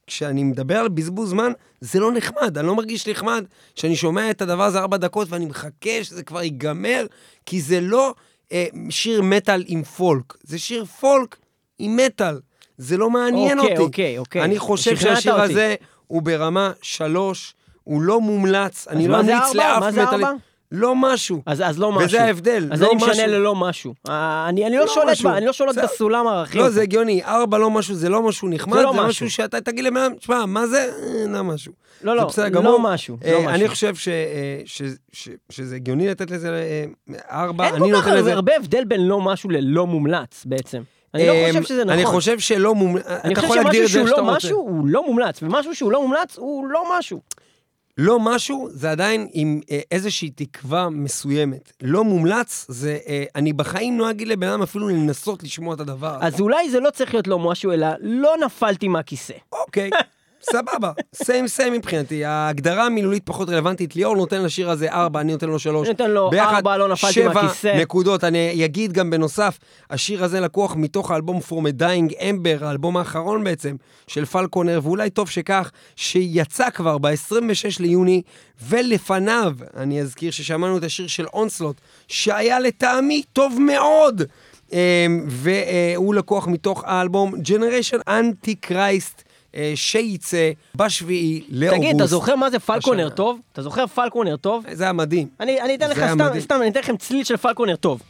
כשאני 0.08 0.44
מדבר 0.44 0.78
על 0.78 0.90
בזבוז 0.90 1.30
זמן, 1.30 1.52
זה 1.82 2.00
לא 2.00 2.12
נחמד. 2.12 2.58
אני 2.58 2.68
לא 2.68 2.76
מרגיש 2.76 3.08
נחמד 3.08 3.46
שאני 3.76 3.96
שומע 3.96 4.32
את 4.32 4.42
הדבר 4.42 4.64
הזה 4.64 4.80
ארבע 4.80 4.98
דקות 4.98 5.28
ואני 5.30 5.46
מחכה 5.46 6.04
שזה 6.04 6.24
כבר 6.24 6.44
ייגמר, 6.44 7.06
כי 7.46 7.62
זה 7.62 7.82
לא 7.82 8.14
אה, 8.54 8.66
שיר 8.90 9.22
מטאל 9.22 9.64
עם 9.68 9.84
פולק, 9.84 10.34
זה 10.44 10.60
שיר 10.60 10.86
פולק 10.86 11.36
עם 11.80 11.98
מטאל. 11.98 12.40
זה 12.78 12.98
לא 12.98 13.10
מעניין 13.10 13.60
אוקיי, 13.60 13.72
אותי. 13.72 13.84
אוקיי, 13.84 14.18
אוקיי. 14.18 14.44
אני 14.44 14.60
חושב 14.60 14.96
שהשיר 14.96 15.34
אותי. 15.34 15.44
הזה 15.44 15.76
הוא 16.08 16.22
ברמה 16.22 16.72
שלוש, 16.82 17.54
הוא 17.84 18.02
לא 18.02 18.22
מומלץ, 18.22 18.88
אני 18.88 19.08
לא 19.08 19.24
זה 19.24 19.38
אמליץ? 19.38 19.56
לאף 19.56 19.80
מה 19.80 19.92
זה. 19.92 20.04
ארבע? 20.04 20.32
לא 20.72 20.96
משהו. 20.96 21.42
אז, 21.46 21.62
אז 21.62 21.80
לא 21.80 21.92
משהו. 21.92 22.08
וזה 22.08 22.24
ההבדל, 22.24 22.70
אז 22.72 22.82
לא 22.82 22.88
אני 22.88 22.96
משנה 22.96 23.12
משהו. 23.12 23.28
ללא 23.28 23.56
משהו. 23.56 23.94
אה, 24.10 24.46
אני, 24.50 24.66
אני 24.66 24.76
לא, 24.76 24.82
לא 24.82 24.94
שולט, 24.94 25.10
משהו. 25.10 25.30
בה, 25.30 25.38
אני 25.38 25.46
לא 25.46 25.54
שולט 25.54 25.70
בסדר. 25.70 25.86
בסולם 25.86 26.28
הערכים. 26.28 26.62
לא, 26.62 26.70
זה 26.70 26.82
הגיוני, 26.82 27.24
ארבע 27.24 27.58
לא 27.58 27.70
משהו, 27.72 27.96
זה 27.96 28.10
לא 28.10 28.22
משהו 28.22 28.48
נחמד, 28.48 28.74
זה 28.74 28.80
זה, 28.80 28.86
לא 28.86 28.94
משהו. 28.94 29.08
משהו 29.08 29.30
שאתה 29.30 29.62
תגיד 29.62 29.86
לבן 29.86 29.98
אדם, 29.98 30.16
תשמע, 30.16 30.46
מה 30.46 30.68
זה? 30.68 30.92
אה, 31.04 31.26
לא 31.28 31.44
משהו. 31.44 31.74
לא, 32.04 32.16
לא, 32.16 32.26
בסדר 32.26 32.46
לא 32.46 32.50
גמור. 32.50 32.80
משהו, 32.82 33.18
אה, 33.26 33.32
לא 33.32 33.38
אני 33.50 33.56
משהו. 33.56 33.68
חושב 33.70 33.96
ש, 33.96 34.08
אה, 34.08 34.62
ש, 34.66 34.82
ש, 35.12 35.30
שזה 35.50 35.76
הגיוני 35.76 36.08
לתת 36.08 36.32
לזה 36.32 36.50
אה, 36.50 36.86
ארבע, 37.32 37.66
אין 37.66 37.76
אני 37.76 37.92
כל 37.92 38.02
כך 38.02 38.08
לזה... 38.08 38.34
הרבה 38.34 38.56
הבדל 38.56 38.84
בין 38.84 39.08
לא 39.08 39.22
משהו 39.22 39.50
ללא 39.50 39.88
מומלץ 39.88 40.46
בעצם. 40.46 40.82
אני 41.14 41.28
לא 41.28 41.34
חושב 41.48 41.64
שזה 41.64 41.84
נכון. 41.84 41.94
אני 41.94 42.06
חושב 42.06 42.40
שלא 42.40 42.76
מומלץ, 42.76 43.06
אני 43.08 43.34
אתה 43.34 43.42
חושב 43.42 43.54
יכול 43.54 43.64
להגדיר 43.64 43.88
שמשהו 43.88 44.02
את 44.02 44.08
זה 44.08 44.08
שהוא 44.08 44.08
איך 44.08 44.10
שאתה 44.10 44.22
לא 44.22 44.34
רוצה. 44.34 44.48
משהו, 44.48 44.60
הוא 44.60 44.88
לא 44.88 45.06
מומלץ, 45.06 45.44
ומשהו 45.44 45.76
שהוא 45.76 45.92
לא 45.92 46.02
מומלץ, 46.02 46.38
הוא 46.38 46.68
לא 46.68 46.84
משהו. 47.00 47.22
לא 47.98 48.20
משהו, 48.20 48.68
זה 48.72 48.92
עדיין 48.92 49.28
עם 49.34 49.62
איזושהי 49.92 50.30
תקווה 50.30 50.90
מסוימת. 50.90 51.72
לא 51.82 52.04
מומלץ, 52.04 52.66
זה, 52.70 52.98
אה, 53.08 53.24
אני 53.36 53.54
בחיים 53.54 54.00
לא 54.00 54.10
אגיד 54.10 54.28
לבן 54.28 54.48
אדם 54.48 54.62
אפילו 54.62 54.90
לנסות 54.90 55.44
לשמוע 55.44 55.76
את 55.76 55.80
הדבר. 55.80 56.18
אז 56.22 56.42
אולי 56.42 56.70
זה 56.70 56.80
לא 56.80 56.90
צריך 56.90 57.14
להיות 57.14 57.28
לא 57.28 57.40
משהו, 57.40 57.72
אלא 57.72 57.88
לא 58.02 58.36
נפלתי 58.46 58.88
מהכיסא. 58.88 59.34
אוקיי, 59.52 59.90
סבבה, 60.52 60.92
סיים 61.14 61.48
סיים 61.48 61.74
מבחינתי. 61.74 62.26
ההגדרה 62.26 62.86
המילולית 62.86 63.26
פחות 63.26 63.50
רלוונטית. 63.50 63.96
ליאור 63.96 64.16
נותן 64.16 64.42
לשיר 64.42 64.70
הזה 64.70 64.92
ארבע, 64.92 65.22
אני 65.22 65.32
נותן 65.32 65.48
לו 65.48 65.60
שלוש. 65.60 65.88
אני 65.88 65.92
נותן 65.92 66.12
לו 66.12 66.30
ביחד 66.30 66.56
ארבע, 66.56 66.78
לא 66.78 66.88
נפלתי 66.88 67.28
מהכיסא. 67.28 67.78
נקודות. 67.82 68.24
אני 68.24 68.66
אגיד 68.66 68.94
גם 68.94 69.10
בנוסף, 69.10 69.60
השיר 69.90 70.24
הזה 70.24 70.40
לקוח 70.40 70.76
מתוך 70.76 71.12
האלבום 71.12 71.40
From 71.50 71.64
a 71.66 71.82
Dying 71.82 72.14
Ember, 72.20 72.66
האלבום 72.66 72.98
האחרון 72.98 73.44
בעצם, 73.44 73.76
של 74.08 74.26
פלקונר, 74.26 74.80
ואולי 74.84 75.10
טוב 75.10 75.30
שכך, 75.30 75.72
שיצא 75.96 76.70
כבר 76.70 76.98
ב-26 76.98 77.80
ליוני, 77.80 78.22
ולפניו, 78.68 79.54
אני 79.78 80.02
אזכיר 80.02 80.32
ששמענו 80.32 80.78
את 80.78 80.84
השיר 80.84 81.08
של 81.08 81.26
אונסלוט, 81.34 81.76
שהיה 82.08 82.60
לטעמי 82.60 83.24
טוב 83.34 83.58
מאוד. 83.60 84.22
אמ, 84.72 85.26
והוא 85.28 86.16
לקוח 86.16 86.48
מתוך 86.48 86.84
האלבום 86.86 87.34
Generation 87.36 88.10
Antichrist, 88.10 88.74
אה, 88.74 89.33
שייצא 89.76 90.52
בשביעי 90.76 91.44
לאוגוסט. 91.50 91.82
תגיד, 91.82 91.96
אתה 91.96 92.06
זוכר 92.06 92.36
מה 92.36 92.50
זה 92.50 92.60
פלקונר. 92.60 93.10
טוב? 93.10 93.40
אתה 93.54 93.62
זוכר 93.62 93.88
פלקונר 93.88 94.36
טוב? 94.36 94.66
זה 94.72 94.84
היה 94.84 94.94
מדהים. 94.94 95.28
אני 95.40 95.62
אני 95.62 95.76
אתן 95.76 95.90
לך 95.90 95.98
סתם. 96.14 96.40
סתם, 96.40 96.56
אני 96.62 96.70
אתן 96.70 96.80
לכם 96.80 96.98
צליל 96.98 97.24
של 97.24 97.38
פלקונר 97.38 97.76
טוב. 97.76 98.02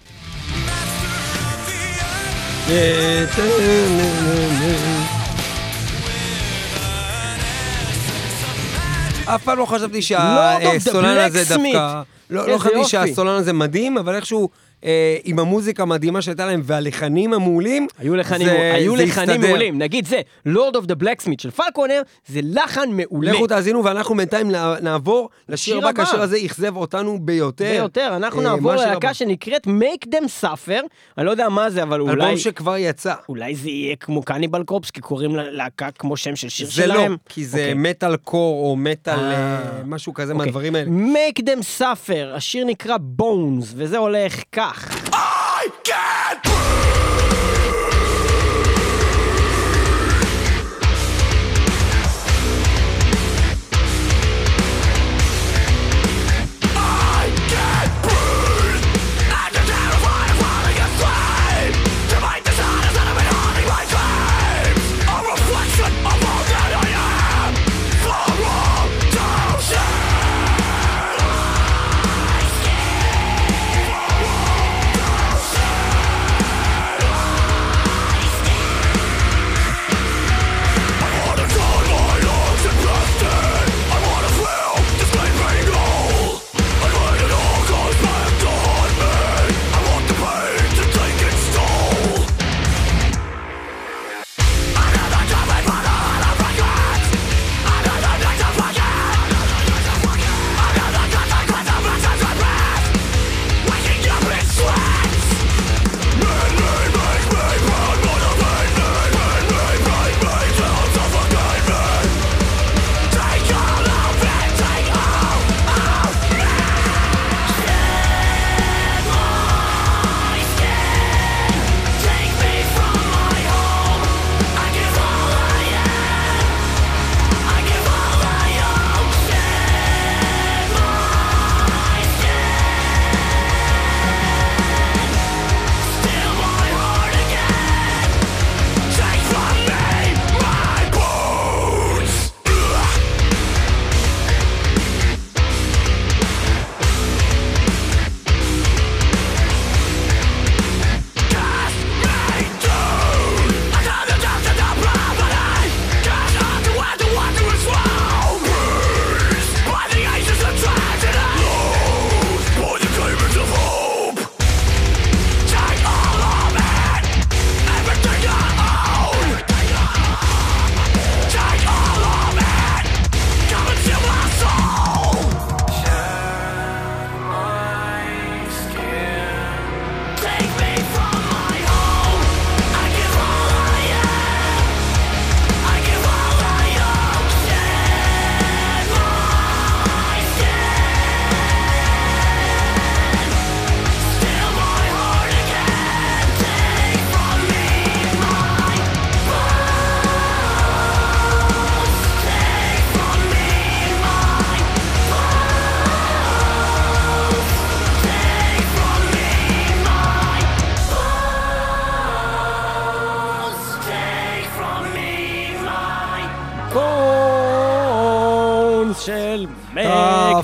אף 9.25 9.43
פעם 9.43 9.57
לא 9.57 9.65
חשבתי 9.65 9.99
the 9.99 10.01
שהסולן 10.01 11.17
הזה 11.17 11.43
Blacksmith. 11.43 11.73
דווקא... 11.73 12.01
לא 12.29 12.47
לא 12.47 12.57
חשבתי. 12.57 12.85
שהסולן 12.85 13.35
הזה 13.35 13.53
מדהים, 13.53 13.97
אבל 13.97 14.15
איכשהו 14.15 14.49
אה, 14.85 15.17
עם 15.23 15.39
המוזיקה 15.39 15.83
המדהימה 15.83 16.21
שהייתה 16.21 16.45
להם 16.45 16.61
והלחנים 16.63 17.33
המעולים, 17.33 17.87
היו 17.99 18.15
לחנים, 18.15 18.47
זה- 18.47 18.73
היו 18.73 18.97
זה 18.97 19.03
לחנים 19.03 19.29
הסתדר. 19.29 19.47
מעולים. 19.47 19.77
נגיד 19.77 20.05
זה, 20.07 20.21
Lord 20.47 20.75
of 20.75 20.87
the 20.87 21.03
Blacksmith 21.03 21.41
של 21.41 21.51
פלקונר, 21.51 22.01
זה 22.27 22.39
לחן 22.43 22.89
מעולה. 22.91 23.31
לכו 23.31 23.47
תאזינו, 23.47 23.83
ואנחנו 23.83 24.15
בינתיים 24.17 24.51
נע- 24.51 24.79
נעבור 24.81 25.29
לשיר 25.49 25.79
שיר 25.79 25.87
הבא. 25.87 26.01
השיר 26.01 26.21
הזה 26.21 26.37
אכזב 26.45 26.75
אותנו 26.77 27.17
ביותר. 27.21 27.65
ביותר, 27.71 28.13
אנחנו 28.15 28.39
אה, 28.39 28.45
נעבור 28.45 28.71
ללהקה? 28.75 29.13
שנקראת 29.13 29.67
Make 29.67 30.07
Them 30.07 30.43
Suffer, 30.43 30.81
אני 31.17 31.25
לא 31.25 31.31
יודע 31.31 31.49
מה 31.49 31.69
זה, 31.69 31.83
אבל 31.83 31.99
אולי... 32.01 32.13
אלבום 32.13 32.37
שכבר 32.37 32.77
יצא. 32.77 33.13
אולי 33.29 33.55
זה 33.55 33.69
יהיה 33.69 33.95
כמו 33.95 34.23
קניבל 34.23 34.63
קורפס, 34.63 34.89
כי 34.91 35.01
קוראים 35.01 35.35
ללהקה 35.35 35.91
כמו 35.91 36.17
שם 36.17 36.35
של 36.35 36.49
שיר 36.49 36.67
זה 36.71 36.87
לא, 36.87 36.93
שלהם? 36.93 37.15
כי 37.29 37.45
זה 37.45 37.57
אוקיי. 37.57 37.73
מטאל 37.73 38.15
קור 38.15 38.69
או 38.69 38.75
מטאל 38.75 39.19
אה. 39.19 39.31
אה, 39.33 39.59
משהו 39.85 40.13
כזה 40.13 40.33
אוקיי. 40.33 40.45
מהדברים 40.45 40.75
האלה. 40.75 40.89
Make 40.91 41.39
them 41.41 41.79
suffer, 41.81 42.35
השיר 42.35 42.65
נקרא 42.65 42.95
Bones, 43.21 43.65
וזה 43.75 43.97
הולך 43.97 44.41
כך. 44.51 44.72
Bach. 44.73 45.13
I 45.13 45.69
can't 45.83 46.43
breathe! 46.43 46.82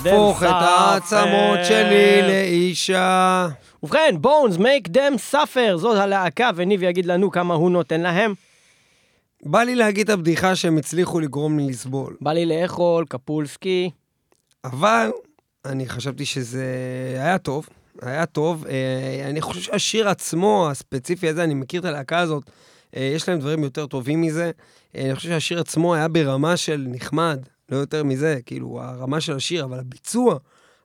תהפוך 0.03 0.43
את 0.43 0.49
העצמות. 0.51 1.59
שלי 1.67 2.21
לאישה. 2.21 3.47
ובכן, 3.83 4.15
בונס, 4.19 4.55
make 4.55 4.89
them 4.89 5.33
suffer, 5.33 5.75
זאת 5.75 5.97
הלהקה, 5.97 6.49
וניב 6.55 6.83
יגיד 6.83 7.05
לנו 7.05 7.31
כמה 7.31 7.53
הוא 7.53 7.71
נותן 7.71 8.01
להם. 8.01 8.33
בא 9.43 9.63
לי 9.63 9.75
להגיד 9.75 10.09
את 10.09 10.13
הבדיחה 10.17 10.55
שהם 10.55 10.77
הצליחו 10.77 11.19
לגרום 11.19 11.59
לי 11.59 11.67
לסבול. 11.67 12.17
בא 12.21 12.33
לי 12.33 12.45
לאכול, 12.45 13.05
קפולסקי. 13.09 13.89
אבל 14.63 15.09
אני 15.65 15.89
חשבתי 15.89 16.25
שזה 16.25 16.65
היה 17.19 17.37
טוב, 17.37 17.69
היה 18.01 18.25
טוב. 18.25 18.65
אה, 18.69 19.29
אני 19.29 19.41
חושב 19.41 19.61
שהשיר 19.61 20.09
עצמו, 20.09 20.67
הספציפי 20.71 21.29
הזה, 21.29 21.43
אני 21.43 21.53
מכיר 21.53 21.79
את 21.79 21.85
הלהקה 21.85 22.19
הזאת, 22.19 22.43
אה, 22.95 23.11
יש 23.15 23.29
להם 23.29 23.39
דברים 23.39 23.63
יותר 23.63 23.85
טובים 23.85 24.21
מזה. 24.21 24.51
אה, 24.95 25.05
אני 25.05 25.15
חושב 25.15 25.29
שהשיר 25.29 25.59
עצמו 25.59 25.95
היה 25.95 26.07
ברמה 26.07 26.57
של 26.57 26.85
נחמד, 26.87 27.39
לא 27.71 27.77
יותר 27.77 28.03
מזה, 28.03 28.39
כאילו, 28.45 28.81
הרמה 28.81 29.21
של 29.21 29.35
השיר, 29.35 29.63
אבל 29.63 29.79
הביצוע 29.79 30.37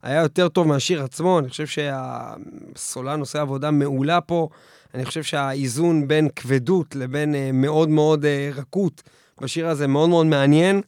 היה 0.03 0.23
יותר 0.23 0.49
טוב 0.49 0.66
מהשיר 0.66 1.03
עצמו. 1.03 1.38
אני 1.38 1.49
חושב 1.49 1.66
שהסולן 1.66 3.20
עושה 3.20 3.40
עבודה 3.40 3.70
מעולה 3.70 4.20
פה. 4.20 4.49
אני 4.94 5.05
חושב 5.05 5.23
שהאיזון 5.23 6.09
בין 6.09 6.29
כבדות 6.37 6.97
לבין 6.97 7.35
אה, 7.35 7.51
מאוד 7.53 7.88
מאוד 7.88 8.25
אה, 8.25 8.51
רכות 8.55 9.03
בשיר 9.40 9.68
הזה 9.68 9.87
מאוד 9.87 10.09
מאוד 10.09 10.27
מעניין. 10.27 10.81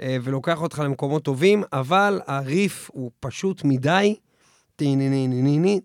אה, 0.00 0.16
ולוקח 0.22 0.62
אותך 0.62 0.78
למקומות 0.84 1.22
טובים, 1.22 1.62
אבל 1.72 2.20
הריף 2.26 2.90
הוא 2.92 3.10
פשוט 3.20 3.64
מדי. 3.64 4.16
טי-ני-ני-ני-ני, 4.76 5.80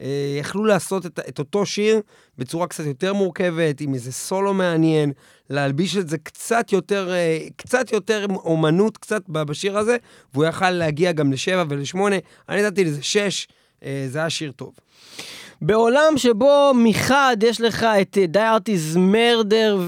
מטאל. 0.00 0.06
יכלו 0.40 0.64
לעשות 0.64 1.06
את, 1.06 1.20
את 1.28 1.38
אותו 1.38 1.66
שיר 1.66 2.00
בצורה 2.38 2.66
קצת 2.66 2.84
יותר 2.86 3.12
מורכבת, 3.12 3.80
עם 3.80 3.94
איזה 3.94 4.12
סולו 4.12 4.54
מעניין, 4.54 5.12
להלביש 5.50 5.96
את 5.96 6.08
זה 6.08 6.18
קצת 6.18 6.72
יותר, 6.72 7.12
אה, 7.12 7.38
קצת 7.56 7.92
יותר 7.92 8.26
אומנות 8.30 8.98
קצת 8.98 9.22
בשיר 9.28 9.78
הזה, 9.78 9.96
והוא 10.32 10.44
יכל 10.44 10.70
להגיע 10.70 11.12
גם 11.12 11.32
לשבע 11.32 11.64
ולשמונה. 11.68 12.16
אני 12.48 12.62
נתתי 12.62 12.84
לזה 12.84 13.02
שש, 13.02 13.48
אה, 13.84 14.06
זה 14.08 14.18
היה 14.18 14.30
שיר 14.30 14.52
טוב. 14.52 14.72
בעולם 15.66 16.12
שבו 16.16 16.72
מחד 16.74 17.36
יש 17.42 17.60
לך 17.60 17.86
את 18.00 18.18
דיארטיז 18.28 18.96
מרדר 18.96 19.78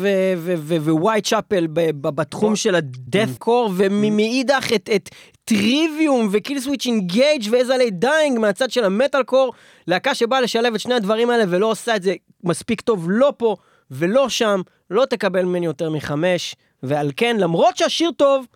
ווייט 0.86 1.26
צ'אפל 1.26 1.66
בתחום 2.00 2.56
של 2.56 2.74
הדף 2.74 3.38
קור, 3.38 3.70
ומאידך 3.76 4.72
את, 4.74 4.90
את 4.94 5.08
Trivium 5.44 6.18
ו 6.18 6.28
Killswitch 6.32 6.86
Engage 6.86 7.42
ו 7.50 7.58
As 7.58 7.74
I 7.74 7.78
Lay 7.78 7.90
Dying 7.90 8.38
מהצד 8.38 8.70
של 8.70 8.84
המטאל 8.84 9.22
קור, 9.22 9.52
להקה 9.86 10.14
שבאה 10.14 10.40
לשלב 10.40 10.74
את 10.74 10.80
שני 10.80 10.94
הדברים 10.94 11.30
האלה 11.30 11.44
ולא 11.48 11.66
עושה 11.70 11.96
את 11.96 12.02
זה 12.02 12.14
מספיק 12.44 12.80
טוב 12.80 13.06
לא 13.10 13.32
פה 13.36 13.56
ולא 13.90 14.28
שם, 14.28 14.60
לא 14.90 15.04
תקבל 15.04 15.42
ממני 15.42 15.66
יותר 15.66 15.90
מחמש, 15.90 16.56
ועל 16.82 17.10
כן, 17.16 17.36
למרות 17.38 17.76
שהשיר 17.76 18.10
טוב, 18.16 18.46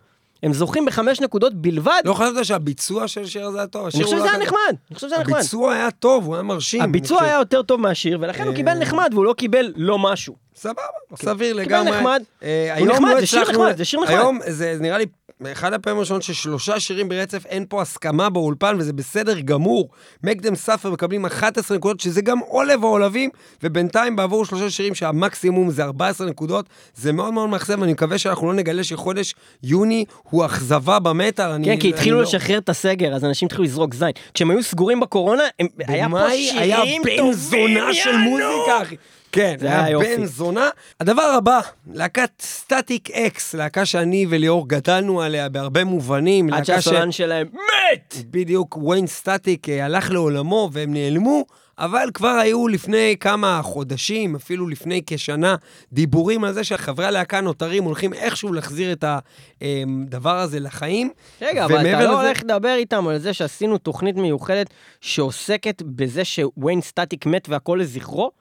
הם 0.43 0.53
זוכים 0.53 0.85
בחמש 0.85 1.21
נקודות 1.21 1.53
בלבד. 1.53 2.01
לא 2.05 2.13
חשבת 2.13 2.45
שהביצוע 2.45 3.07
של 3.07 3.23
השיר 3.23 3.45
הזה 3.45 3.57
היה 3.57 3.67
טוב? 3.67 3.81
אני 3.81 3.91
חושב 3.91 4.03
הוא 4.03 4.11
שזה 4.11 4.19
לא 4.25 4.29
היה 4.29 4.37
נחמד, 4.37 4.75
אני 4.89 4.95
חושב 4.95 5.07
שזה 5.07 5.15
היה 5.15 5.23
נחמד. 5.23 5.37
הביצוע 5.37 5.73
היה 5.73 5.91
טוב, 5.91 6.25
הוא 6.25 6.35
היה 6.35 6.43
מרשים. 6.43 6.81
הביצוע. 6.81 7.23
היה 7.23 7.35
יותר 7.37 7.61
טוב 7.61 7.81
מהשיר, 7.81 8.17
ולכן 8.21 8.43
הוא 8.43 8.51
אה, 8.51 8.55
קיבל 8.55 8.73
נחמד 8.73 9.09
והוא 9.13 9.25
לא 9.25 9.33
קיבל 9.33 9.73
לא 9.75 9.99
משהו. 9.99 10.35
סבבה, 10.55 10.81
סביר 11.15 11.53
קיבל 11.53 11.61
לגמרי. 11.61 11.91
נחמד. 11.91 12.23
אה, 12.43 12.67
הוא 12.69 12.77
היום 12.77 12.95
נחמד, 12.95 13.11
לא 13.13 13.19
זה 13.19 13.27
שיר 13.27 13.41
נחמד, 13.41 13.77
זה 13.77 13.85
שיר 13.85 13.99
נחמד. 13.99 14.15
היום 14.15 14.39
זה 14.47 14.77
נראה 14.79 14.97
לי 14.97 15.05
אחד 15.51 15.73
הפעמים 15.73 15.97
הראשונות 15.97 16.23
ששלושה 16.23 16.79
שירים 16.79 17.09
ברצף, 17.09 17.45
אין 17.45 17.65
פה 17.69 17.81
הסכמה 17.81 18.29
באולפן, 18.29 18.75
וזה 18.79 18.93
בסדר 18.93 19.39
גמור. 19.39 19.89
מקדם 20.23 20.55
סאפר 20.55 20.91
מקבלים 20.91 21.25
11 21.25 21.77
נקודות, 21.77 21.99
שזה 21.99 22.21
גם 22.21 22.39
עולב 22.39 22.83
העולבים, 22.83 23.29
ובינתיים 23.63 24.15
בעבור 24.15 24.45
שלושה 24.45 24.69
שירים 24.69 24.95
שהמקסימום 24.95 25.71
זה 25.71 25.83
14 25.83 26.27
נקודות, 26.27 26.65
זה 26.95 27.11
מאוד 27.11 27.33
מאוד 27.33 27.49
מאכזב, 27.49 27.79
ואני 27.81 27.91
מקווה 27.93 28.17
שאנחנו 28.17 28.47
לא 28.47 28.53
נגלה 28.53 28.83
שחודש 28.83 29.35
יוני 29.63 30.05
הוא 30.23 30.45
אכזבה 30.45 30.99
במטאל. 30.99 31.49
אני- 31.51 31.65
כן, 31.65 31.77
כי 31.77 31.87
אני 31.87 31.93
התחילו 31.95 32.17
לא- 32.17 32.23
לשחרר 32.23 32.57
את 32.57 32.69
הסגר, 32.69 33.13
אז 33.15 33.25
אנשים 33.25 33.45
התחילו 33.45 33.63
לזרוק 33.63 33.93
זין. 33.93 34.11
כשהם 34.33 34.51
היו 34.51 34.63
סגורים 34.63 34.99
בקורונה, 34.99 35.43
הם- 35.59 35.67
היה 35.87 36.09
פה 36.09 36.15
במאי 36.17 36.51
היה 36.57 36.77
שירים 36.77 37.01
בן 37.05 37.17
טובים, 37.17 37.33
זונה 37.33 37.93
של! 37.93 38.17
מוזיקה, 38.17 38.81
אחי. 38.81 38.95
כן, 39.31 39.55
זה 39.59 39.67
היה 39.67 39.89
יופי. 39.89 40.17
בן 40.17 40.25
זונה. 40.25 40.69
הדבר 40.99 41.21
הבא, 41.37 41.59
להקת 41.93 42.29
Static-X, 42.41 43.53
להקה 43.53 43.85
שאני 43.85 44.25
וליאור 44.29 44.67
גדלנו 44.69 45.21
עליה 45.21 45.49
בהרבה 45.49 45.83
מובנים. 45.83 46.53
עד 46.53 46.59
להקה 46.69 46.81
ש- 46.81 46.89
שלהם 47.17 47.47
מת! 47.53 48.15
בדיוק, 48.31 48.77
Wayne 48.77 49.07
Static 49.07 49.69
אה, 49.69 49.85
הלך 49.85 50.11
לעולמו 50.11 50.69
והם 50.73 50.93
נעלמו, 50.93 51.45
אבל 51.79 52.09
כבר 52.13 52.27
היו 52.41 52.67
לפני 52.67 53.15
כמה 53.19 53.59
חודשים, 53.63 54.35
אפילו 54.35 54.67
לפני 54.67 55.01
כשנה, 55.07 55.55
דיבורים 55.93 56.43
על 56.43 56.53
זה 56.53 56.63
שחברי 56.63 57.05
הלהקה 57.05 57.41
נותרים, 57.41 57.83
הולכים 57.83 58.13
איכשהו 58.13 58.53
להחזיר 58.53 58.91
את 58.91 59.03
הדבר 59.61 60.39
הזה 60.39 60.59
לחיים. 60.59 61.09
רגע, 61.41 61.65
אבל 61.65 61.75
אתה 61.87 61.99
לא 61.99 62.11
לזה- 62.11 62.21
הולך 62.21 62.43
לדבר 62.43 62.73
איתם 62.75 63.07
על 63.07 63.17
זה 63.17 63.33
שעשינו 63.33 63.77
תוכנית 63.77 64.15
מיוחדת 64.15 64.69
שעוסקת 65.01 65.81
בזה 65.85 66.25
ש 66.25 66.41
Wayne 66.41 66.81
Static 66.81 67.25
מת 67.25 67.49
והכל 67.49 67.77
לזכרו? 67.81 68.31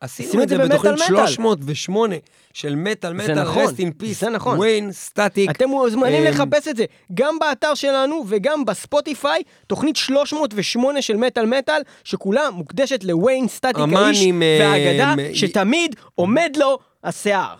עשינו 0.00 0.28
עשינו 0.28 0.42
את 0.42 0.48
זה 0.48 0.58
בתוכנית 0.58 0.92
במטאל 0.92 1.12
מטאל. 1.14 1.26
308 1.26 2.16
של 2.54 2.74
מטאל 2.74 3.10
זה 3.10 3.32
מטאל, 3.32 3.42
נכון, 3.42 3.64
rest 3.64 3.76
in 3.78 4.02
peace, 4.02 4.20
זה 4.20 4.28
נכון. 4.30 4.58
ויין 4.60 4.92
סטטיק. 4.92 5.50
אתם 5.50 5.68
מוזמנים 5.68 6.26
אמ, 6.26 6.32
לחפש 6.32 6.68
את 6.68 6.76
זה 6.76 6.84
גם 7.14 7.38
באתר 7.40 7.74
שלנו 7.74 8.24
וגם 8.28 8.64
בספוטיפיי, 8.64 9.42
תוכנית 9.66 9.96
308 9.96 11.02
של 11.02 11.16
מטאל 11.16 11.46
מטאל, 11.46 11.82
שכולה 12.04 12.50
מוקדשת 12.50 13.04
לוויין 13.04 13.48
סטטיק 13.48 13.76
האיש 13.96 14.18
עם, 14.22 14.42
אה, 14.42 14.58
והאגדה, 14.60 15.12
עם- 15.12 15.34
שתמיד 15.34 15.96
עומד 16.14 16.52
לו 16.56 16.78
השיער. 17.04 17.54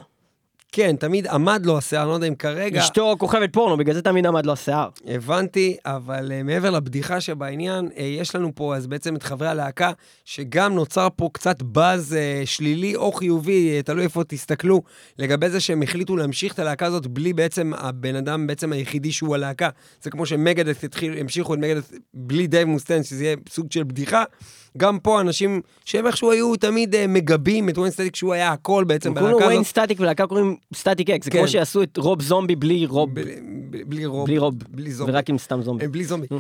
כן, 0.73 0.97
תמיד 0.97 1.27
עמד 1.27 1.67
לו 1.67 1.79
השיער, 1.79 2.03
אני 2.03 2.09
לא 2.09 2.15
יודע 2.15 2.27
אם 2.27 2.35
כרגע... 2.35 2.81
אשתו 2.81 3.17
כוכבת 3.19 3.53
פורנו, 3.53 3.77
בגלל 3.77 3.95
זה 3.95 4.03
תמיד 4.03 4.27
עמד 4.27 4.47
לו 4.47 4.53
השיער. 4.53 4.89
הבנתי, 5.07 5.77
אבל 5.87 6.33
uh, 6.33 6.43
מעבר 6.43 6.71
לבדיחה 6.71 7.21
שבעניין, 7.21 7.89
uh, 7.89 8.01
יש 8.01 8.35
לנו 8.35 8.55
פה 8.55 8.77
אז 8.77 8.87
בעצם 8.87 9.17
את 9.17 9.23
חברי 9.23 9.49
הלהקה, 9.49 9.93
שגם 10.25 10.75
נוצר 10.75 11.09
פה 11.17 11.29
קצת 11.33 11.63
buzz 11.63 12.17
uh, 12.17 12.47
שלילי 12.47 12.97
או 12.97 13.13
חיובי, 13.13 13.81
uh, 13.81 13.87
תלוי 13.87 14.05
איפה 14.05 14.25
תסתכלו, 14.25 14.83
לגבי 15.19 15.51
זה 15.51 15.61
שהם 15.61 15.83
החליטו 15.83 16.17
להמשיך 16.17 16.55
את 16.55 16.59
הלהקה 16.59 16.87
הזאת 16.87 17.07
בלי 17.07 17.33
בעצם 17.33 17.73
הבן 17.77 18.17
אדם 18.17 18.47
בעצם 18.47 18.73
היחידי 18.73 19.13
שהוא 19.13 19.35
הלהקה. 19.35 19.69
זה 20.03 20.11
כמו 20.11 20.27
ש 20.27 20.38
Megadeth 20.38 20.85
התחילו, 20.85 21.17
המשיכו 21.17 21.55
את 21.55 21.59
Megadeth 21.59 21.93
בלי 22.15 22.47
Dave 22.47 22.69
Mustaine, 22.69 23.03
שזה 23.03 23.25
יהיה 23.25 23.37
סוג 23.49 23.73
של 23.73 23.85
בדיחה. 23.85 24.25
גם 24.77 24.99
פה 24.99 25.21
אנשים 25.21 25.61
שהם 25.85 26.07
איכשהו 26.07 26.33
היו 26.33 26.57
תמיד 26.57 26.95
uh, 26.95 26.99
מגבים 27.09 27.69
את 27.69 27.79
Wayne 27.79 27.91
Static, 27.91 28.17
שהוא 28.17 28.33
היה 28.33 28.53
הכל 28.53 28.85
בעצם 28.85 29.15
קוראים 29.15 29.33
לו 29.33 29.39
Wayne. 29.39 29.65
Static 29.65 30.01
ולהקה 30.01 30.27
קוראים 30.27 30.57
Static-X, 30.75 31.25
זה 31.25 31.31
כן. 31.31 31.39
כמו 31.39 31.49
שיעשו 31.49 31.83
את 31.83 31.97
Rob 31.97 32.23
Zombie 32.23 32.57
בלי 32.57 32.87
Rob, 32.87 33.11
בלי 33.71 34.07
Rob. 34.07 34.27
בלי 34.27 34.39
Rob, 34.39 34.55
בלי 34.69 34.93
Zombie. 34.93 35.13
ורק 35.13 35.31
עם 35.31 35.39
סתם 35.39 35.63
זומבי. 35.63 35.85
אה, 35.85 35.89
בלי 35.89 36.05
זומבי. 36.05 36.27
כן. 36.29 36.37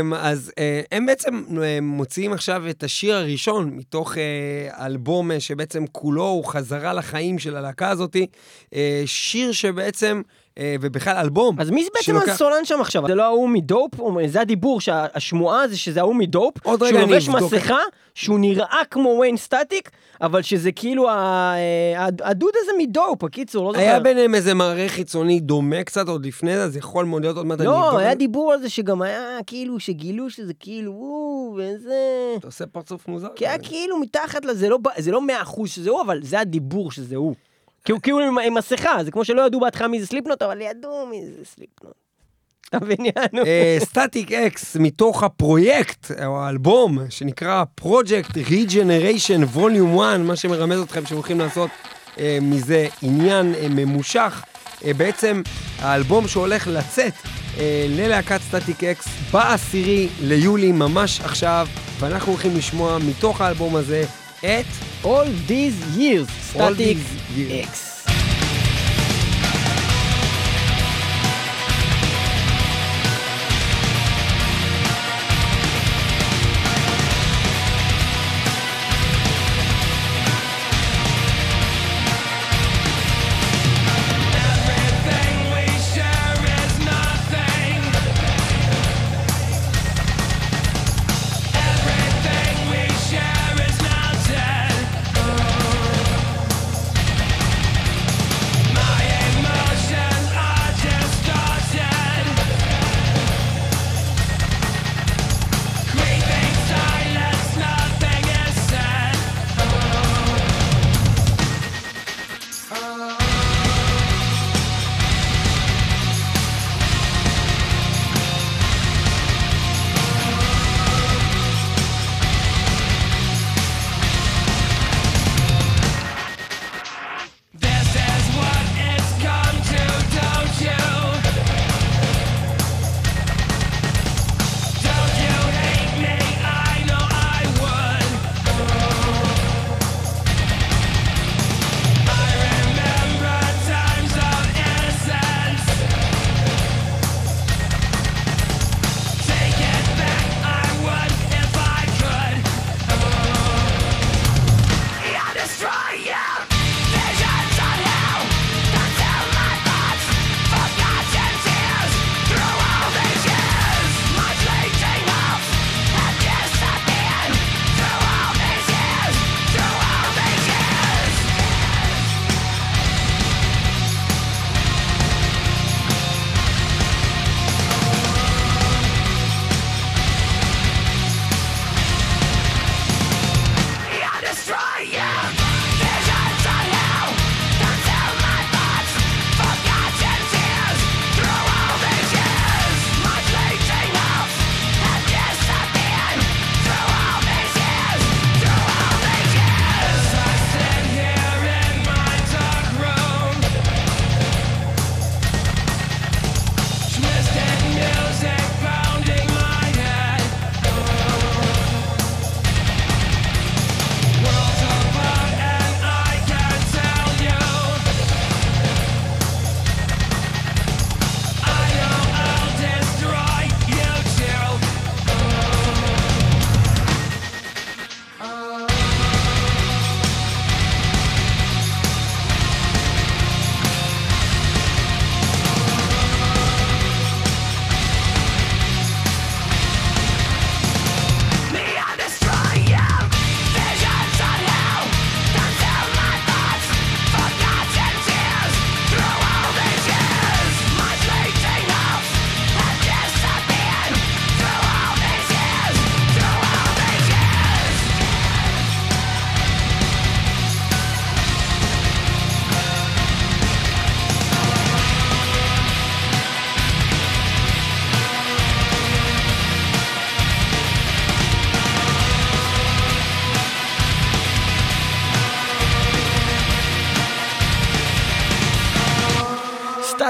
אמ, 0.00 0.14
אז 0.14 0.52
אה, 0.58 0.80
הם 0.92 1.06
בעצם 1.06 1.42
אה, 1.62 1.78
מוציאים 1.82 2.32
עכשיו 2.32 2.70
את 2.70 2.82
השיר 2.82 3.16
הראשון 3.16 3.70
מתוך 3.76 4.18
אה, 4.18 4.86
אלבום 4.86 5.30
אה, 5.30 5.40
שבעצם 5.40 5.84
כולו 5.92 6.28
הוא 6.28 6.44
חזרה 6.44 6.92
לחיים 6.92 7.38
של 7.38 7.56
הלהקה 7.56 7.88
הזאתי. 7.88 8.26
אה, 8.74 9.02
שיר 9.06 9.52
שבעצם, 9.52 10.22
אה, 10.26 10.45
ובכלל 10.80 11.16
אלבום. 11.16 11.56
אז 11.60 11.70
מי 11.70 11.84
זה 11.84 11.90
בעצם 11.94 12.04
שלוקח- 12.04 12.28
הסולן 12.32 12.64
שם 12.64 12.80
עכשיו? 12.80 13.06
זה 13.06 13.14
לא 13.14 13.22
ההוא 13.22 13.48
מדופ? 13.48 13.90
זה 14.26 14.40
הדיבור, 14.40 14.80
שהשמועה 14.80 15.68
זה 15.68 15.78
שזה 15.78 16.00
ההוא 16.00 16.14
מדופ, 16.14 16.54
עוד 16.66 16.78
שהוא 16.78 16.88
רגע 16.88 17.02
אני 17.02 17.10
לובש 17.12 17.28
אבדוק. 17.28 17.52
מסכה, 17.52 17.78
שהוא 18.14 18.38
נראה 18.38 18.82
כמו 18.90 19.08
וויין 19.08 19.36
סטטיק, 19.36 19.90
אבל 20.20 20.42
שזה 20.42 20.72
כאילו 20.72 21.08
ה- 21.10 21.54
ה- 21.96 22.08
הדוד 22.30 22.52
הזה 22.62 22.72
מדופ, 22.78 23.24
הקיצור, 23.24 23.64
לא 23.66 23.72
זוכר. 23.72 23.82
היה 23.84 24.00
ביניהם 24.00 24.34
איזה 24.34 24.54
מראה 24.54 24.88
חיצוני 24.88 25.40
דומה 25.40 25.84
קצת 25.84 26.08
עוד 26.08 26.26
לפני 26.26 26.56
זה, 26.56 26.64
אז 26.64 26.76
יכול 26.76 27.04
מאוד 27.04 27.22
להיות 27.22 27.36
עוד 27.36 27.46
מעט 27.46 27.60
אני 27.60 27.66
לא, 27.68 27.92
את 27.92 27.98
היה. 27.98 28.14
דיבור 28.14 28.52
על 28.52 28.60
זה 28.62 28.68
שגם 28.68 29.02
היה 29.02 29.20
כאילו, 29.46 29.80
שגילו 29.80 30.30
שזה 30.30 30.52
כאילו, 30.60 30.92
הוא, 30.92 31.54
וזה... 31.60 31.94
אתה 32.38 32.46
עושה 32.46 32.66
פרצוף 32.66 33.08
מוזר. 33.08 33.28
כי 33.36 33.46
היה 33.46 33.58
כאילו 33.58 33.98
מתחת 34.00 34.44
לזה, 34.44 34.68
לא 34.68 34.78
זה 34.96 35.10
לא 35.10 35.20
מאה 35.26 35.42
אחוז 35.42 35.70
שזה 35.70 35.90
הוא, 35.90 36.00
אבל 36.02 36.18
זה 36.22 36.40
הדיבור 36.40 36.92
שזה 36.92 37.16
הוא. 37.16 37.34
כי 37.86 37.92
הוא 37.92 38.00
כאילו 38.02 38.20
עם- 38.20 38.54
מסכה, 38.54 39.04
זה 39.04 39.10
כמו 39.10 39.24
שלא 39.24 39.46
ידעו 39.46 39.60
בהתחלה 39.60 39.88
מי 39.88 40.00
זה 40.00 40.06
Slipknot, 40.06 40.42
אבל 40.42 40.60
ידעו 40.60 41.06
מי 41.06 41.20
זה 41.38 41.44
Slipknot. 41.54 41.92
אתה 42.68 42.78
מבין, 42.84 42.96
יענו? 43.04 43.42
Static-X 43.78 44.76
מתוך 44.80 45.22
הפרויקט, 45.22 46.10
או 46.26 46.40
האלבום, 46.42 46.98
שנקרא 47.10 47.64
Project 47.80 48.30
Regeneration 48.48 49.56
Volume 49.56 50.00
1, 50.00 50.18
מה 50.18 50.36
שמרמז 50.36 50.80
אתכם 50.80 51.06
שהם 51.06 51.16
הולכים 51.16 51.38
לעשות 51.38 51.70
אה, 52.18 52.38
מזה 52.42 52.86
עניין 53.02 53.54
אה, 53.54 53.66
ממושך. 53.70 54.42
אה, 54.84 54.94
בעצם 54.94 55.42
האלבום 55.78 56.28
שהולך 56.28 56.68
לצאת 56.72 57.12
אה, 57.58 57.86
ללהקת 57.88 58.40
סטטיק 58.48 58.84
אקס 58.84 59.08
בעשירי 59.32 60.08
ליולי, 60.22 60.72
ממש 60.72 61.20
עכשיו, 61.20 61.66
ואנחנו 62.00 62.32
הולכים 62.32 62.56
לשמוע 62.56 62.98
מתוך 62.98 63.40
האלבום 63.40 63.76
הזה 63.76 64.04
at 64.46 64.66
all 65.04 65.26
these 65.46 65.76
years. 65.96 66.28
All 66.56 66.72
these 66.72 67.02
years. 67.36 67.66
X. 67.66 67.95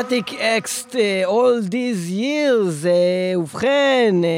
סטטיק 0.06 0.34
אקס, 0.34 0.86
all 1.24 1.68
these 1.70 2.10
years, 2.10 2.86
אה, 2.86 3.38
ובכן, 3.38 4.14
אה, 4.24 4.28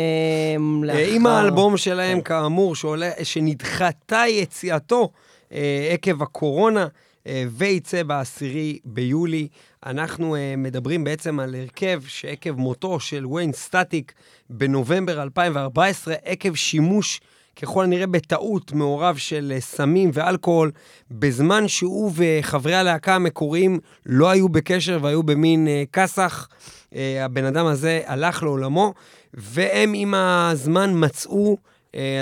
אה, 0.95 1.07
עם 1.15 1.25
לאחר- 1.25 1.37
האלבום 1.37 1.77
שלהם, 1.77 2.21
כאמור, 2.21 2.77
שעולה, 2.77 3.11
שנדחתה 3.23 4.23
יציאתו 4.29 5.09
אה, 5.53 5.89
עקב 5.93 6.23
הקורונה, 6.23 6.87
אה, 7.27 7.45
וייצא 7.51 8.03
בעשירי 8.03 8.79
ביולי. 8.85 9.49
אנחנו 9.87 10.37
אה, 10.37 10.55
מדברים 10.57 11.05
בעצם 11.05 11.41
על 11.41 11.55
הרכב 11.55 12.01
שעקב 12.07 12.51
מותו 12.51 13.01
של 13.01 13.27
ויין 13.27 13.53
סטטיק 13.53 14.13
בנובמבר 14.51 15.23
2014, 15.23 16.15
עקב 16.25 16.55
שימוש 16.55 17.21
ככל 17.63 17.85
הנראה 17.85 18.07
בטעות 18.07 18.73
מעורב 18.73 19.17
של 19.17 19.53
אה, 19.55 19.61
סמים 19.61 20.11
ואלכוהול, 20.13 20.71
בזמן 21.11 21.69
שהוא 21.69 22.13
וחברי 22.15 22.75
הלהקה 22.75 23.15
המקוריים 23.15 23.79
לא 24.07 24.31
היו 24.31 24.49
בקשר 24.49 24.99
והיו 25.03 25.23
במין 25.23 25.69
אה, 25.69 25.83
כסח. 25.93 26.49
אה, 26.95 27.25
הבן 27.25 27.45
אדם 27.45 27.67
הזה 27.67 28.01
הלך 28.07 28.43
לעולמו, 28.43 28.95
והם 29.35 29.93
עם 29.95 30.15
הזמן 30.15 30.91
מצאו, 30.95 31.57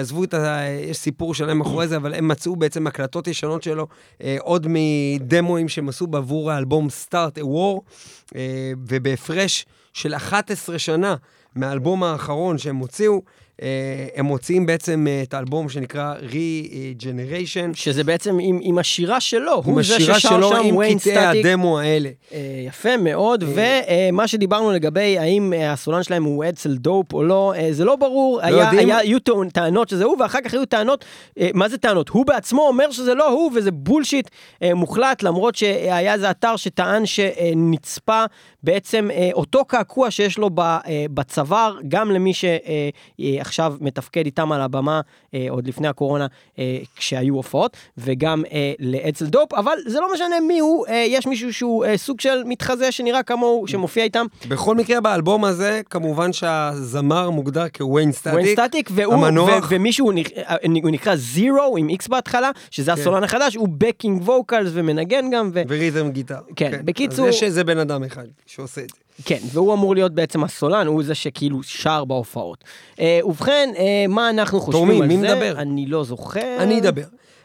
עזבו 0.01 0.25
את 0.25 0.35
ה... 0.35 0.61
יש 0.91 0.97
סיפור 0.97 1.35
שלהם 1.35 1.59
מאחורי 1.59 1.89
זה, 1.89 1.97
אבל 1.97 2.15
הם 2.15 2.29
מצאו 2.29 2.57
בעצם 2.57 2.87
הקלטות 2.87 3.29
ישנות 3.29 3.63
שלו, 3.63 3.87
עוד 4.39 4.67
מדמואים 4.71 5.69
שהם 5.69 5.89
עשו 5.89 6.07
בעבור 6.07 6.51
האלבום 6.51 6.89
Start 6.89 7.39
a 7.39 7.43
War, 7.43 7.81
ובהפרש 8.89 9.67
של 9.93 10.15
11 10.15 10.79
שנה 10.79 11.15
מהאלבום 11.55 12.03
האחרון 12.03 12.59
שהם 12.59 12.77
הוציאו, 12.77 13.23
הם 14.17 14.25
מוציאים 14.25 14.67
בעצם 14.67 15.07
אה, 15.09 15.23
את 15.23 15.35
האלבום 15.35 15.69
שנקרא 15.69 16.15
Regeneration. 16.31 17.75
שזה 17.75 18.05
בעצם 18.05 18.39
עם, 18.41 18.59
עם 18.63 18.79
השירה 18.79 19.21
שלו, 19.21 19.63
עם 19.67 19.73
הוא 19.73 19.83
זה 19.83 20.01
ששר 20.01 20.19
שלו 20.19 20.49
שם, 20.49 20.57
עם 20.65 20.77
Wayne 20.77 20.99
קטעי 20.99 21.15
Static. 21.15 21.47
הדמו 21.47 21.79
האלה. 21.79 22.11
אה, 22.33 22.39
יפה 22.67 22.97
מאוד, 22.97 23.45
ומה 23.47 24.29
שדיברנו 24.29 24.73
לגבי 24.73 25.19
האם 25.19 25.53
אה, 25.53 25.73
הסולן 25.73 26.03
שלהם 26.03 26.25
הוא 26.25 26.45
אצל 26.49 26.77
Dope 26.77 27.13
או 27.13 27.23
לא, 27.23 27.55
אה, 27.57 27.73
זה 27.73 27.85
לא 27.85 27.97
ברור, 27.97 28.41
היה, 28.43 28.65
יודעים. 28.65 28.89
היה, 28.89 28.99
היו 28.99 29.19
טענות 29.53 29.89
שזה 29.89 30.05
הוא, 30.05 30.17
ואחר 30.21 30.39
כך 30.45 30.55
היו 30.55 30.67
טענות, 30.67 31.05
אה, 31.41 31.49
מה 31.55 31.69
זה 31.69 31.79
טענות? 31.79 32.09
הוא 32.09 32.27
בעצמו 32.27 32.69
אומר 32.69 32.91
שזה 32.91 33.15
לא 33.15 33.29
הוא, 33.29 33.51
וזה 33.55 33.71
bullshit 33.71 34.29
אה, 34.63 34.75
מוחלט, 34.75 35.23
למרות 35.23 35.55
שהיה 35.55 36.15
איזה 36.15 36.31
אתר 36.31 36.57
שטען 36.57 37.07
שנצפה 37.07 38.25
בעצם 38.71 39.09
אה, 39.11 39.31
אותו 39.33 39.65
קעקוע 39.65 40.11
שיש 40.11 40.39
לו 40.39 40.51
ב- 40.51 40.61
אה, 40.61 40.79
בצוואר, 41.15 41.77
גם 41.89 42.11
למי 42.11 42.33
שעכשיו 42.35 43.75
מתפקד 43.81 44.25
איתם 44.27 44.53
על 44.53 44.61
הבמה, 44.61 45.01
אה, 45.35 45.47
עוד 45.49 45.69
לפני 45.69 45.89
הקורונה, 45.89 46.27
אה, 46.59 46.79
כשהיו 46.97 47.35
הופעות, 47.35 47.77
וגם 47.99 48.43
אה, 48.53 48.73
לאדסל 48.79 49.27
דופ, 49.27 49.55
אבל 49.55 49.73
זה 49.87 50.01
לא 50.01 50.13
משנה 50.15 50.41
מי 50.49 50.59
הוא, 50.59 50.87
אה, 50.87 51.05
יש 51.09 51.27
מישהו 51.27 51.53
שהוא 51.53 51.85
אה, 51.85 51.97
סוג 51.97 52.21
של 52.21 52.43
מתחזה 52.47 52.93
שנראה 52.93 53.23
כמוהו, 53.23 53.67
שמופיע 53.69 54.05
איתם, 54.05 54.27
בכל 54.49 54.75
מקרה, 54.75 55.01
באלבום 55.01 55.45
הזה, 55.45 55.81
כמובן 55.91 56.33
שהזמר 56.33 57.31
מוגדר 57.31 57.69
כוויין 57.77 58.13
סטטיק. 58.13 58.33
ווין 58.35 58.47
סטטיק, 58.57 58.89
והוא, 58.93 59.15
ומישהו, 59.69 60.11
אה, 60.37 60.57
הוא 60.83 60.91
נקרא 60.91 61.17
זירו 61.17 61.77
עם 61.79 61.89
איקס 61.89 62.09
בהתחלה, 62.09 62.51
שזה 62.71 62.93
כן. 62.95 63.01
הסולן 63.01 63.25
החדש, 63.25 63.55
הוא 63.55 63.69
backing 63.79 64.23
vocals 64.23 64.71
ומנגן 64.75 65.31
גם, 65.31 65.51
ו- 65.55 65.63
ו 65.69 65.75
rhythm 65.75 66.11
guitar. 66.11 66.39
כן, 66.57 66.81
בקיצור- 66.85 67.29
אז 67.29 67.35
יש 67.35 67.43
איזה 67.43 67.65
בן 67.65 67.79
אדם 67.79 68.05
אחד 68.05 68.25
שעושה 68.57 68.81
את 68.81 68.91
זה. 68.91 69.23
כן, 69.25 69.39
והוא 69.53 69.75
אמור 69.75 69.95
להיות 69.95 70.15
בעצם 70.15 70.45
הסולן, 70.45 70.87
הוא 70.87 71.03
זה 71.03 71.15
שכאילו 71.15 71.63
שר 71.63 72.05
בהופעות. 72.05 72.65
אה, 73.01 73.21
ובכן, 73.25 73.73
אה, 73.77 74.05
מה 74.09 74.31
אנחנו 74.31 74.61
חושבים 74.61 74.83
תורמים, 74.83 75.03
על 75.03 75.09
מי 75.09 75.17
זה? 75.17 75.35
מדבר? 75.35 75.55
אני 75.59 75.87
לא 75.87 76.05
זוכר. 76.05 76.57
אני 76.59 76.81
אדבר. 76.81 77.05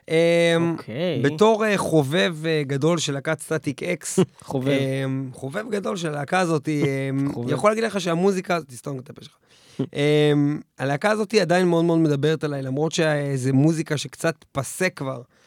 אמ, 0.10 0.76
אוקיי. 0.78 1.22
בתור 1.24 1.66
אה, 1.66 1.78
חובב 1.78 2.36
אה, 2.46 2.64
גדול 2.68 2.98
של 2.98 3.14
להקת 3.14 3.40
סטטיק 3.40 3.84
אקס, 3.84 4.20
חובב. 4.44 4.68
אמ, 4.68 5.30
חובב 5.34 5.70
גדול 5.70 5.98
של 5.98 6.08
הלהקה 6.08 6.40
הזאת, 6.40 6.70
אמ. 6.70 7.32
יכול 7.54 7.72
להגיד 7.72 7.84
לך 7.84 8.02
שהמוזיקה, 8.02 8.60
תסתום 8.68 9.00
את 9.00 9.10
הפה 9.10 9.22
שלך. 9.24 9.38
הלהקה 10.80 11.12
הזאת 11.12 11.34
עדיין 11.34 11.68
מאוד 11.68 11.86
מאוד 11.86 12.00
מדברת 12.00 12.44
עליי, 12.44 12.62
למרות 12.62 12.92
שזה 12.92 13.54
מוזיקה 13.54 13.98
שקצת 13.98 14.36
פסה 14.52 14.90
כבר, 14.90 15.18
אה, 15.18 15.41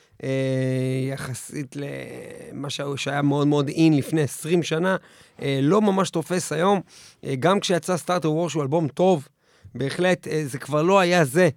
יחסית 1.12 1.76
למה 1.76 2.70
שה- 2.70 2.84
שהיה 2.96 3.22
מאוד 3.22 3.46
מאוד 3.46 3.68
אין 3.68 3.96
לפני 3.96 4.20
20 4.22 4.62
שנה, 4.62 4.96
אה, 5.42 5.58
לא 5.62 5.82
ממש 5.82 6.10
תופס 6.10 6.52
היום. 6.52 6.80
אה, 7.24 7.34
גם 7.40 7.60
כשיצא 7.60 7.96
סטארטר 7.96 8.30
וור 8.32 8.50
שהוא 8.50 8.62
אלבום 8.62 8.88
טוב, 8.88 9.28
בהחלט, 9.74 10.28
אה, 10.28 10.42
זה 10.44 10.58
כבר 10.58 10.82
לא 10.82 10.98
היה 11.00 11.24
זה. 11.24 11.48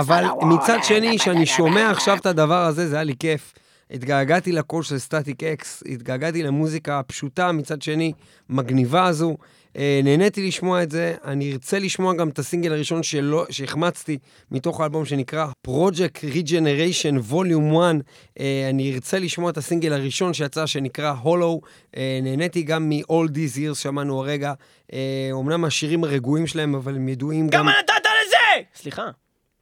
אבל 0.00 0.24
מצד 0.42 0.78
שני, 0.84 1.18
כשאני 1.18 1.46
שומע 1.46 1.90
עכשיו 1.90 2.16
את 2.16 2.26
הדבר 2.26 2.64
הזה, 2.64 2.88
זה 2.88 2.94
היה 2.94 3.04
לי 3.04 3.14
כיף. 3.18 3.52
התגעגעתי 3.90 4.52
לקול 4.52 4.82
של 4.82 4.98
סטטיק 4.98 5.42
אקס, 5.42 5.82
התגעגעתי 5.86 6.42
למוזיקה 6.42 6.98
הפשוטה, 6.98 7.52
מצד 7.52 7.82
שני, 7.82 8.12
מגניבה 8.48 9.04
הזו. 9.06 9.36
אה, 9.76 10.00
נהניתי 10.04 10.46
לשמוע 10.48 10.82
את 10.82 10.90
זה, 10.90 11.14
אני 11.24 11.52
ארצה 11.52 11.78
לשמוע 11.78 12.14
גם 12.14 12.28
את 12.28 12.38
הסינגל 12.38 12.72
הראשון 12.72 13.02
שלא, 13.02 13.46
שהחמצתי 13.50 14.18
מתוך 14.50 14.80
האלבום 14.80 15.04
שנקרא 15.04 15.46
Project 15.66 16.18
Regeneration 16.34 17.32
Volume 17.32 17.76
1. 17.76 17.96
אה, 18.40 18.66
אני 18.70 18.94
ארצה 18.94 19.18
לשמוע 19.18 19.50
את 19.50 19.56
הסינגל 19.56 19.92
הראשון 19.92 20.34
שיצא 20.34 20.66
שנקרא 20.66 21.14
Hollow. 21.24 21.66
אה, 21.96 22.18
נהניתי 22.22 22.62
גם 22.62 22.88
מ-All 22.88 23.28
These 23.28 23.56
Years 23.56 23.74
שמענו 23.74 24.20
הרגע. 24.20 24.52
אה, 24.92 25.28
אומנם 25.32 25.64
השירים 25.64 26.04
הרגועים 26.04 26.46
שלהם, 26.46 26.74
אבל 26.74 26.96
הם 26.96 27.08
ידועים 27.08 27.48
גם... 27.48 27.60
כמה 27.60 27.72
נתת 27.82 28.08
לזה? 28.26 28.66
סליחה. 28.74 29.10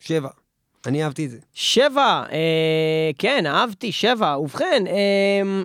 שבע. 0.00 0.41
אני 0.86 1.04
אהבתי 1.04 1.24
את 1.24 1.30
זה. 1.30 1.38
שבע, 1.54 2.22
אה, 2.32 3.10
כן, 3.18 3.46
אהבתי, 3.46 3.92
שבע. 3.92 4.38
ובכן, 4.38 4.84
אה, 4.86 5.62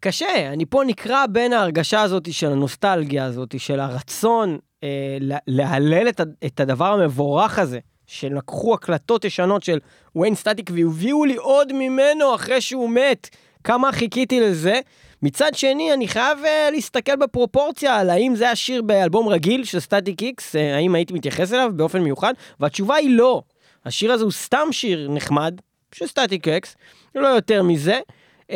קשה, 0.00 0.52
אני 0.52 0.66
פה 0.66 0.82
נקרע 0.86 1.24
בין 1.30 1.52
ההרגשה 1.52 2.02
הזאת 2.02 2.32
של 2.32 2.52
הנוסטלגיה 2.52 3.24
הזאת, 3.24 3.60
של 3.60 3.80
הרצון 3.80 4.58
אה, 4.84 4.88
לה- 5.20 5.38
להלל 5.46 6.08
את, 6.08 6.20
את 6.46 6.60
הדבר 6.60 6.92
המבורך 6.92 7.58
הזה, 7.58 7.78
שלקחו 8.06 8.74
הקלטות 8.74 9.24
ישנות 9.24 9.62
של 9.62 9.78
ויין 10.16 10.34
סטטיק 10.34 10.70
והביאו 10.74 11.24
לי 11.24 11.36
עוד 11.36 11.72
ממנו 11.72 12.34
אחרי 12.34 12.60
שהוא 12.60 12.90
מת. 12.90 13.28
כמה 13.64 13.92
חיכיתי 13.92 14.40
לזה. 14.40 14.80
מצד 15.22 15.54
שני, 15.54 15.92
אני 15.92 16.08
חייב 16.08 16.38
אה, 16.42 16.70
להסתכל 16.70 17.16
בפרופורציה 17.16 17.96
על 17.96 18.10
האם 18.10 18.36
זה 18.36 18.50
השיר 18.50 18.82
באלבום 18.82 19.28
רגיל 19.28 19.64
של 19.64 19.80
סטטיק 19.80 20.22
איקס, 20.22 20.56
אה, 20.56 20.58
האם 20.58 20.94
הייתי 20.94 21.14
מתייחס 21.14 21.52
אליו 21.52 21.70
באופן 21.76 22.00
מיוחד, 22.02 22.32
והתשובה 22.60 22.94
היא 22.94 23.16
לא. 23.16 23.42
השיר 23.88 24.12
הזה 24.12 24.24
הוא 24.24 24.32
סתם 24.32 24.68
שיר 24.70 25.08
נחמד, 25.10 25.54
של 25.92 26.06
סטטיק 26.06 26.48
אקס, 26.48 26.76
לא 27.14 27.26
יותר 27.26 27.62
מזה, 27.62 28.00
אה, 28.42 28.54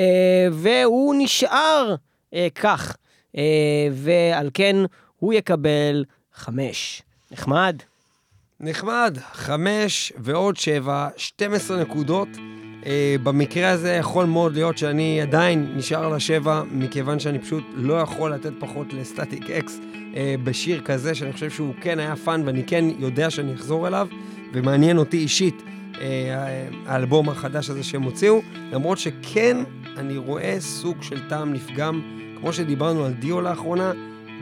והוא 0.52 1.14
נשאר 1.18 1.94
אה, 2.30 2.36
כך, 2.54 2.96
אה, 3.36 3.38
ועל 3.92 4.50
כן 4.54 4.76
הוא 5.18 5.32
יקבל 5.32 6.04
חמש. 6.34 7.02
נחמד. 7.30 7.76
נחמד, 8.60 9.18
חמש 9.32 10.12
ועוד 10.18 10.56
שבע, 10.56 11.08
12 11.16 11.80
נקודות. 11.80 12.28
אה, 12.82 12.86
במקרה 13.22 13.70
הזה 13.70 13.92
יכול 13.92 14.26
מאוד 14.26 14.54
להיות 14.54 14.78
שאני 14.78 15.20
עדיין 15.20 15.72
נשאר 15.76 16.04
על 16.04 16.14
השבע, 16.14 16.62
מכיוון 16.70 17.20
שאני 17.20 17.38
פשוט 17.38 17.64
לא 17.74 17.94
יכול 17.94 18.34
לתת 18.34 18.52
פחות 18.60 18.92
לסטטיק 18.92 19.50
אקס 19.50 19.78
אה, 19.78 20.16
בשיר 20.44 20.80
כזה, 20.84 21.14
שאני 21.14 21.32
חושב 21.32 21.50
שהוא 21.50 21.74
כן 21.80 21.98
היה 21.98 22.16
fun, 22.16 22.42
ואני 22.46 22.64
כן 22.66 22.84
יודע 22.98 23.30
שאני 23.30 23.54
אחזור 23.54 23.88
אליו, 23.88 24.08
ומעניין 24.52 24.98
אותי 24.98 25.16
אישית 25.16 25.62
אה, 25.92 25.98
האלבום 26.86 27.28
החדש 27.28 27.70
הזה 27.70 27.82
שהם 27.82 28.02
הוציאו, 28.02 28.42
למרות 28.72 28.98
שכן, 28.98 29.56
אני 29.96 30.16
רואה 30.16 30.56
סוג 30.60 31.02
של 31.02 31.28
טעם 31.28 31.52
נפגם, 31.52 32.02
כמו 32.40 32.52
שדיברנו 32.52 33.04
על 33.04 33.12
דיו 33.12 33.40
לאחרונה, 33.40 33.92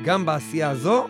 גם 0.05 0.27
בעשייה 0.27 0.71
הזו, 0.71 1.07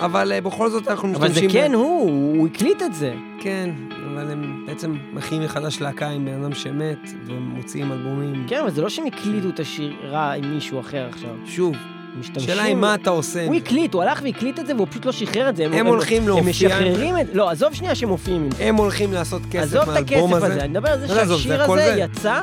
אבל 0.00 0.32
uh, 0.38 0.44
בכל 0.44 0.70
זאת 0.70 0.88
אנחנו 0.88 1.08
אבל 1.08 1.28
זה 1.28 1.34
משתמשים... 1.34 1.50
כן 1.50 1.72
הוא, 1.74 2.10
הוא 2.36 2.46
הקליט 2.46 2.82
את 2.82 2.94
זה. 2.94 3.14
כן, 3.40 3.70
אבל 4.06 4.30
הם 4.30 4.64
בעצם 4.66 4.96
מכינים 5.12 5.44
מחדש 5.44 5.80
להקה 5.80 6.08
עם 6.08 6.24
בן 6.24 6.42
אדם 6.42 6.54
שמת, 6.54 6.98
ומוציאים 7.26 7.92
אלבומים. 7.92 8.46
כן, 8.48 8.60
אבל 8.60 8.70
זה 8.70 8.82
לא 8.82 8.88
שהם 8.88 9.06
הקליטו 9.06 9.48
את 9.48 9.60
השירה 9.60 10.32
עם 10.32 10.54
מישהו 10.54 10.80
אחר 10.80 11.08
עכשיו. 11.08 11.30
שוב, 11.46 11.76
משתמשים... 12.20 12.48
שאלה 12.48 12.62
היא 12.62 12.74
מה 12.74 12.94
אתה 12.94 13.10
עושה. 13.10 13.46
הוא 13.46 13.54
הקליט, 13.54 13.94
הוא 13.94 14.02
הלך 14.02 14.20
והקליט 14.24 14.58
את 14.58 14.66
זה 14.66 14.74
והוא 14.74 14.86
פשוט 14.90 15.06
לא 15.06 15.12
שחרר 15.12 15.48
את 15.48 15.56
זה. 15.56 15.64
הם 15.72 15.86
הולכים 15.86 16.22
הם 16.22 16.28
להופיע- 16.28 16.44
משחררים 16.50 17.18
את... 17.18 17.26
לא, 17.34 17.50
עזוב 17.50 17.74
שנייה 17.74 17.94
שהם 17.94 18.08
מופיעים 18.08 18.42
עם 18.44 18.50
זה. 18.50 18.64
הם 18.64 18.76
הולכים 18.76 19.12
לעשות 19.12 19.42
כסף 19.50 19.62
עזוב 19.62 19.80
את 19.82 19.88
מהאלבום 19.88 20.30
הכסף 20.32 20.44
הזה. 20.44 20.54
הזה, 20.54 20.60
אני 20.64 20.68
מדבר 20.68 20.88
על 20.88 21.00
זה 21.00 21.08
שהשיר 21.08 21.62
הזה 21.62 21.74
זה. 21.94 22.00
יצא, 22.00 22.40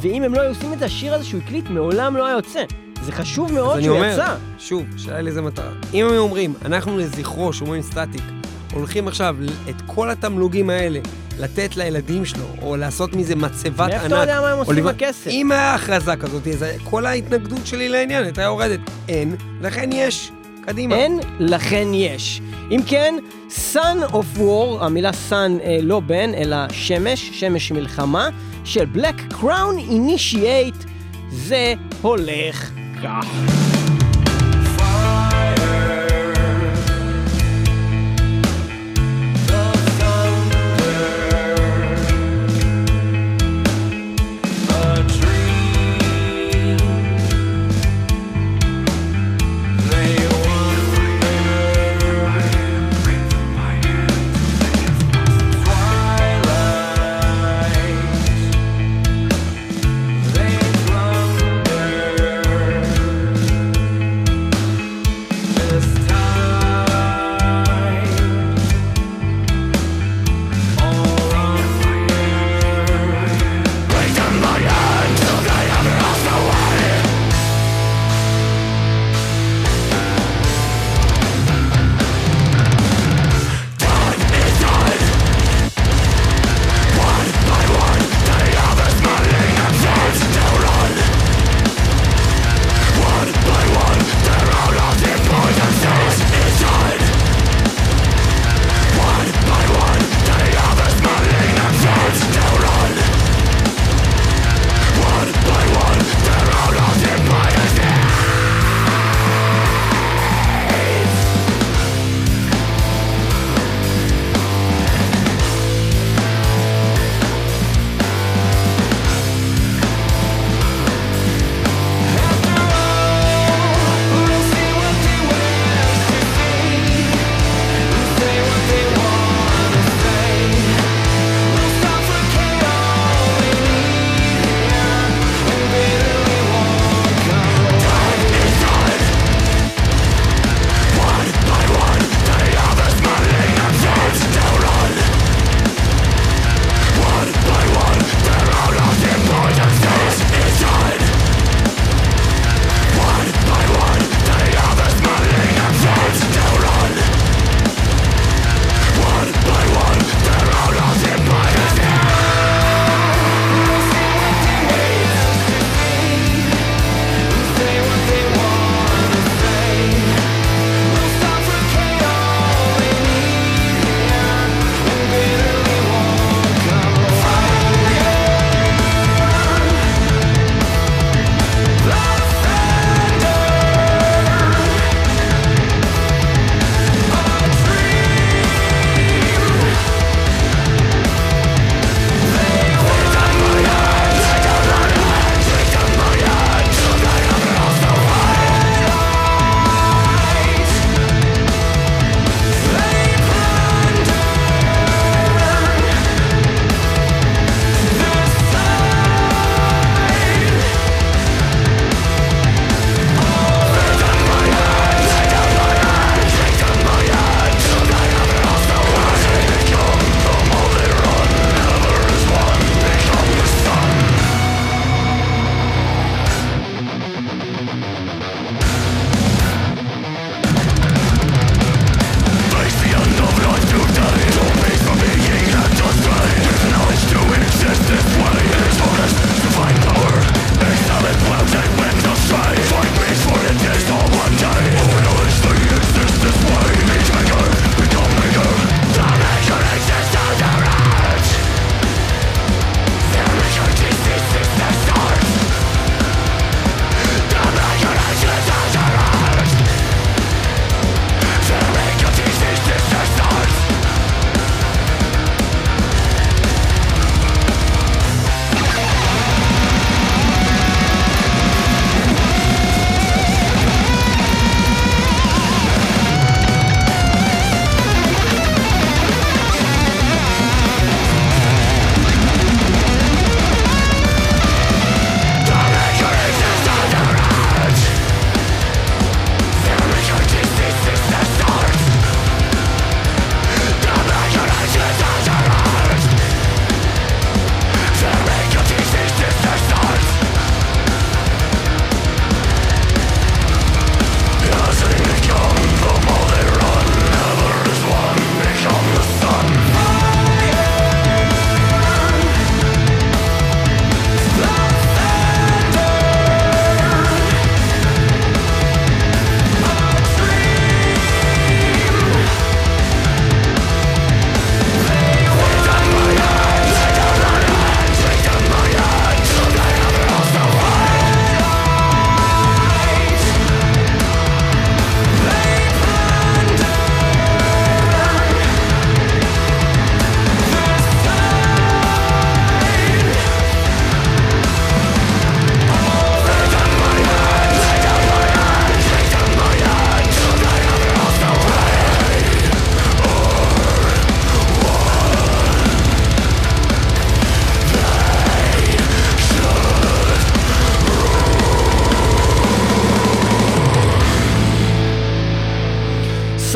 ואם 0.00 0.22
הם 0.22 0.34
לא 0.34 0.40
היו 0.40 0.48
עושים 0.50 0.72
את 0.72 0.78
זה, 0.78 0.84
השיר 0.84 1.14
הזה 1.14 1.24
שהוא 1.24 1.40
הקליט 1.44 1.70
מעולם 1.70 2.16
לא 2.16 2.26
היה 2.26 2.36
יוצא. 2.36 2.62
זה 3.04 3.12
חשוב 3.12 3.48
אז 3.48 3.54
מאוד 3.54 3.74
אני 3.76 3.84
שהוא 3.84 3.96
אומר, 3.96 4.10
יצא. 4.12 4.34
שוב, 4.58 4.82
שאלה 4.96 5.16
היא 5.16 5.24
לזה 5.24 5.42
מטרה. 5.42 5.70
אם 5.94 6.06
הם 6.06 6.16
אומרים, 6.16 6.54
אנחנו 6.64 6.98
לזכרו, 6.98 7.52
שאומרים 7.52 7.82
סטטיק, 7.82 8.22
הולכים 8.72 9.08
עכשיו 9.08 9.36
את 9.70 9.74
כל 9.86 10.10
התמלוגים 10.10 10.70
האלה 10.70 11.00
לתת 11.38 11.76
לילדים 11.76 12.24
שלו, 12.24 12.44
או 12.62 12.76
לעשות 12.76 13.16
מזה 13.16 13.36
מצבת 13.36 13.80
ענק. 13.80 13.90
מאיפה 13.90 14.06
אתה 14.06 14.14
יודע 14.16 14.40
מה 14.40 14.50
הם 14.50 14.58
עושים 14.58 14.74
לבנות- 14.76 14.94
בכסף? 14.94 15.26
אם 15.30 15.52
היה 15.52 15.74
הכרזה 15.74 16.16
כזאת, 16.16 16.46
אז 16.46 16.64
כל 16.84 17.06
ההתנגדות 17.06 17.66
שלי 17.66 17.88
לעניין 17.88 18.24
הייתה 18.24 18.42
יורדת. 18.42 18.80
אין, 19.08 19.34
לכן 19.60 19.90
יש. 19.92 20.30
קדימה. 20.66 20.94
אין, 20.94 21.18
לכן 21.38 21.86
יש. 21.94 22.40
אם 22.70 22.80
כן, 22.86 23.14
Sun 23.72 24.10
of 24.12 24.38
War, 24.38 24.84
המילה 24.84 25.10
Sun 25.30 25.32
אה, 25.32 25.78
לא 25.82 26.00
בן, 26.00 26.34
אלא 26.34 26.56
שמש, 26.70 27.30
שמש 27.32 27.72
מלחמה, 27.72 28.28
של 28.64 28.86
Black 28.94 29.32
Crown 29.34 29.90
Initiate, 29.90 30.86
זה 31.30 31.74
הולך 32.02 32.70
כך. 33.02 33.71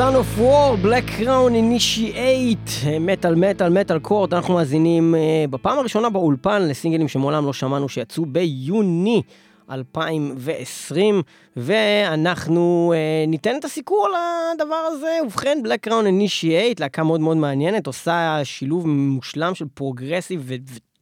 Son 0.07 0.15
of 0.15 0.41
War, 0.41 0.77
Black 0.87 1.21
Crown 1.21 1.53
Initiate, 1.53 2.87
מטאל 3.01 3.35
מטאל 3.35 3.69
מטאל 3.69 3.99
court, 3.99 4.33
אנחנו 4.33 4.55
מאזינים 4.55 5.15
אה, 5.15 5.51
בפעם 5.51 5.79
הראשונה 5.79 6.11
באולפן 6.11 6.63
לסינגלים 6.63 7.09
שמעולם 7.09 7.47
לא 7.47 7.53
שמענו 7.53 7.89
שיצאו 7.89 8.27
ביוני 8.27 9.23
2020, 9.71 11.23
ואנחנו 11.57 12.93
אה, 12.95 13.31
ניתן 13.31 13.57
את 13.59 13.65
הסיקור 13.65 14.09
לדבר 14.55 14.75
הזה. 14.75 15.19
ובכן, 15.27 15.59
Black 15.65 15.89
Crown 15.89 15.91
Initiate, 15.91 16.81
להקה 16.81 17.03
מאוד 17.03 17.21
מאוד 17.21 17.37
מעניינת, 17.37 17.87
עושה 17.87 18.41
שילוב 18.45 18.87
מושלם 18.87 19.55
של 19.55 19.67
progressive 19.75 20.43
ו... 20.45 20.55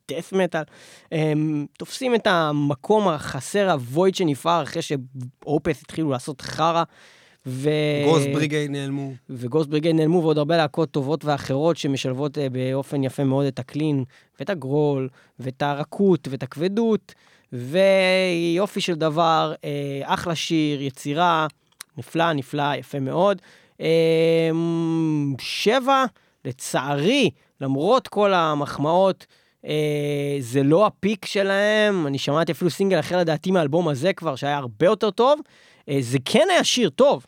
death 0.09 0.33
metal, 0.33 0.63
הם 1.13 1.67
תופסים 1.79 2.15
את 2.15 2.27
המקום 2.27 3.09
החסר, 3.09 3.71
ה 3.71 3.79
void 3.79 4.15
שנפער 4.15 4.63
אחרי 4.63 4.83
ש 4.83 5.11
Opeth 5.11 5.83
התחילו 5.83 6.11
לעשות 6.11 6.41
חרא. 6.41 6.83
ו... 7.47 7.71
גוסט 8.05 8.27
בריגייד 8.33 8.71
נעלמו. 8.71 9.13
וגוסט 9.31 9.69
בריגייד 9.69 9.97
נעלמו, 9.97 10.23
ועוד 10.23 10.39
הרבה 10.39 10.57
להקות 10.57 10.91
טובות 10.91 11.25
ואחרות 11.25 11.77
שמשלבות 11.77 12.39
אה, 12.39 12.49
באופן 12.49 13.05
יפה 13.05 13.25
מאוד 13.25 13.47
את 13.47 13.59
הקלין, 13.59 14.05
ואת 14.41 14.51
הגרול, 14.51 15.09
ואת 15.39 15.63
הרכות, 15.63 16.29
ואת 16.31 16.43
הכבדות, 16.43 17.15
ויופי 17.53 18.81
של 18.81 18.95
דבר, 18.95 19.55
אה, 19.65 20.01
אחלה 20.03 20.35
שיר, 20.35 20.83
יצירה, 20.83 21.47
נפלא, 21.99 22.33
נפלא, 22.33 22.75
יפה 22.75 23.01
מאוד. 23.01 23.43
אה, 23.81 24.51
שבע, 25.41 26.05
לצערי, 26.45 27.31
למרות 27.61 28.09
כל 28.09 28.35
המחמאות, 28.35 29.27
זה 30.41 30.63
לא 30.63 30.87
הפיק 30.87 31.25
שלהם, 31.25 32.07
אני 32.07 32.19
שמעתי 32.19 32.53
אפילו 32.53 32.71
סינגל 32.71 33.01
אחר 33.01 33.19
לדעתי 33.19 33.51
מהאלבום 33.51 33.89
הזה 33.89 34.13
כבר, 34.13 34.37
שהיה 34.37 34.57
הרבה 34.57 34.87
יותר 34.87 35.11
טוב. 35.11 35.41
זה 36.01 36.19
כן 36.25 36.47
היה 36.51 36.65
שיר 36.65 36.91
טוב, 36.91 37.27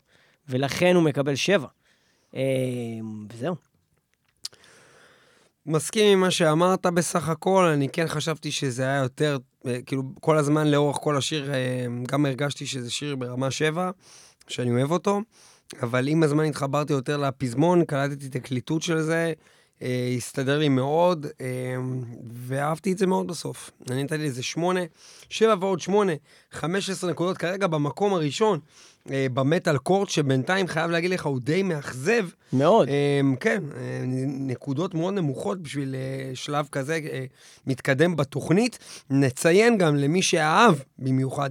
ולכן 0.49 0.95
הוא 0.95 1.03
מקבל 1.03 1.35
שבע. 1.35 1.67
אה, 2.35 2.41
וזהו. 3.33 3.55
מסכים 5.65 6.11
עם 6.13 6.19
מה 6.19 6.31
שאמרת 6.31 6.85
בסך 6.85 7.29
הכל, 7.29 7.65
אני 7.65 7.89
כן 7.89 8.07
חשבתי 8.07 8.51
שזה 8.51 8.83
היה 8.83 8.97
יותר, 8.97 9.37
אה, 9.67 9.81
כאילו, 9.85 10.03
כל 10.21 10.37
הזמן 10.37 10.67
לאורך 10.67 10.97
כל 11.01 11.17
השיר, 11.17 11.53
אה, 11.53 11.85
גם 12.07 12.25
הרגשתי 12.25 12.65
שזה 12.65 12.91
שיר 12.91 13.15
ברמה 13.15 13.51
שבע, 13.51 13.91
שאני 14.47 14.71
אוהב 14.71 14.91
אותו, 14.91 15.21
אבל 15.81 16.07
עם 16.07 16.23
הזמן 16.23 16.45
התחברתי 16.45 16.93
יותר 16.93 17.17
לפזמון, 17.17 17.85
קלטתי 17.85 18.27
את 18.27 18.35
הקליטות 18.35 18.81
של 18.81 19.01
זה, 19.01 19.33
הסתדר 20.17 20.59
לי 20.59 20.69
מאוד, 20.69 21.25
ואהבתי 22.33 22.91
את 22.91 22.97
זה 22.97 23.07
מאוד 23.07 23.27
בסוף. 23.27 23.71
אני 23.89 24.03
נתתי 24.03 24.17
לזה 24.17 24.43
שמונה, 24.43 24.79
שבע 25.29 25.55
ועוד 25.59 25.79
שמונה, 25.79 26.13
חמש 26.51 26.89
עשרה 26.89 27.11
נקודות 27.11 27.37
כרגע 27.37 27.67
במקום 27.67 28.13
הראשון. 28.13 28.59
אה, 29.11 29.27
במטאל 29.33 29.77
קורט, 29.77 30.09
שבינתיים 30.09 30.67
חייב 30.67 30.91
להגיד 30.91 31.11
לך, 31.11 31.25
הוא 31.25 31.39
די 31.39 31.63
מאכזב. 31.63 32.25
מאוד. 32.53 32.89
אה, 32.89 33.21
כן, 33.39 33.63
אה, 33.75 34.01
נקודות 34.27 34.93
מאוד 34.93 35.13
נמוכות 35.13 35.61
בשביל 35.61 35.95
שלב 36.33 36.67
כזה 36.71 36.99
מתקדם 37.67 38.15
בתוכנית. 38.15 38.79
נציין 39.09 39.77
גם 39.77 39.95
למי 39.95 40.21
שאהב 40.21 40.75
במיוחד, 40.99 41.49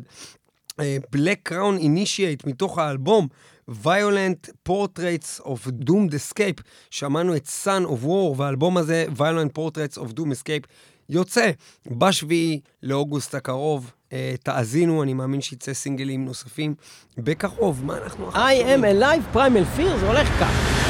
Black 1.17 1.51
Crown 1.51 1.81
Initiate 1.81 2.47
מתוך 2.47 2.79
האלבום. 2.79 3.29
Violent 3.71 4.51
Portraits 4.69 5.41
of 5.45 5.71
Doomed 5.85 6.13
Escape, 6.13 6.63
שמענו 6.91 7.37
את 7.37 7.47
Son 7.65 7.87
of 7.87 8.05
War, 8.05 8.37
והאלבום 8.37 8.77
הזה, 8.77 9.07
Violent 9.17 9.59
Portraits 9.59 9.99
of 9.99 10.13
Doomed 10.13 10.33
Escape, 10.43 10.67
יוצא 11.09 11.51
בשביעי 11.87 12.61
לאוגוסט 12.83 13.35
הקרוב. 13.35 13.91
Uh, 14.11 14.13
תאזינו, 14.43 15.03
אני 15.03 15.15
מאמין 15.15 15.41
שיצא 15.41 15.73
סינגלים 15.73 16.25
נוספים 16.25 16.75
בקרוב. 17.19 17.85
מה 17.85 17.99
אנחנו... 17.99 18.31
I 18.33 18.35
am 18.35 18.83
alive, 18.83 19.37
primal 19.37 19.79
fear, 19.79 19.97
זה 20.01 20.07
הולך 20.07 20.29
כך. 20.41 20.86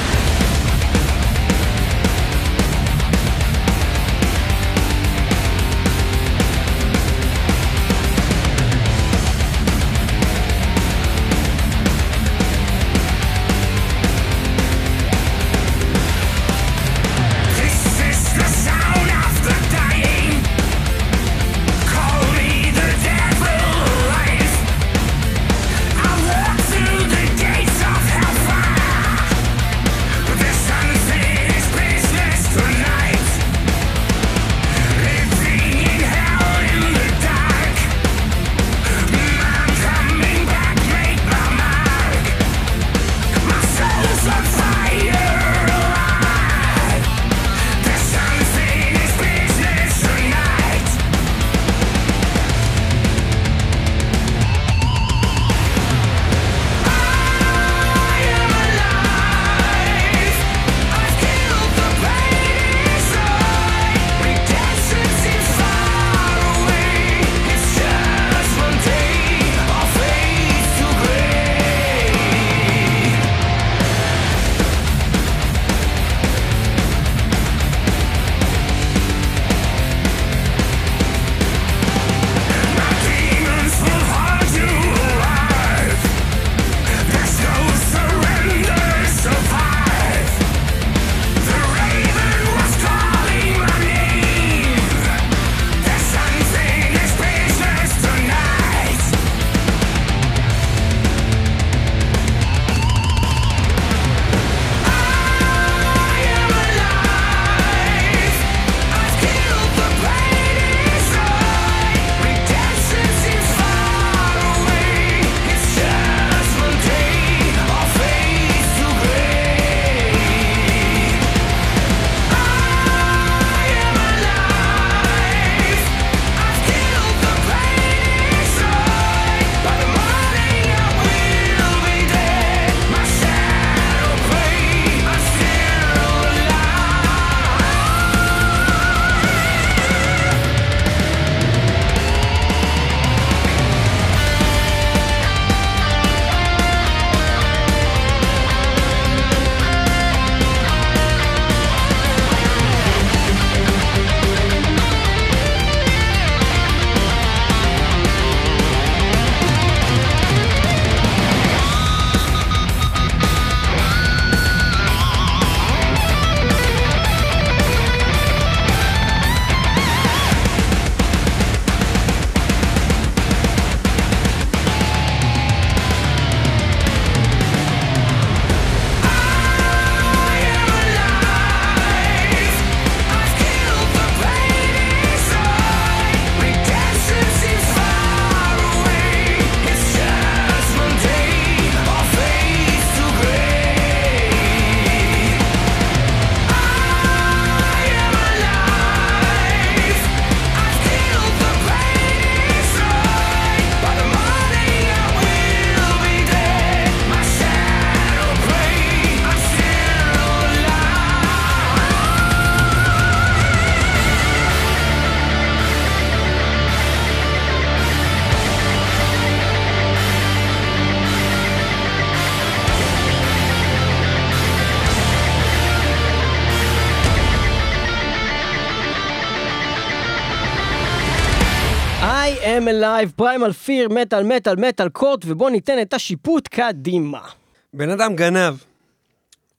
AM 232.67 232.83
Live, 232.83 233.13
פריימל 233.17 233.53
פיר, 233.53 233.89
מטאל, 233.89 234.25
מטאל, 234.25 234.57
מטאל 234.57 234.89
קורט, 234.89 235.21
ובואו 235.27 235.51
ניתן 235.51 235.83
את 235.83 235.95
השיפוט 235.95 236.49
קדימה. 236.49 237.29
בן 237.75 237.91
אדם 237.91 238.17
גנב, 238.17 238.55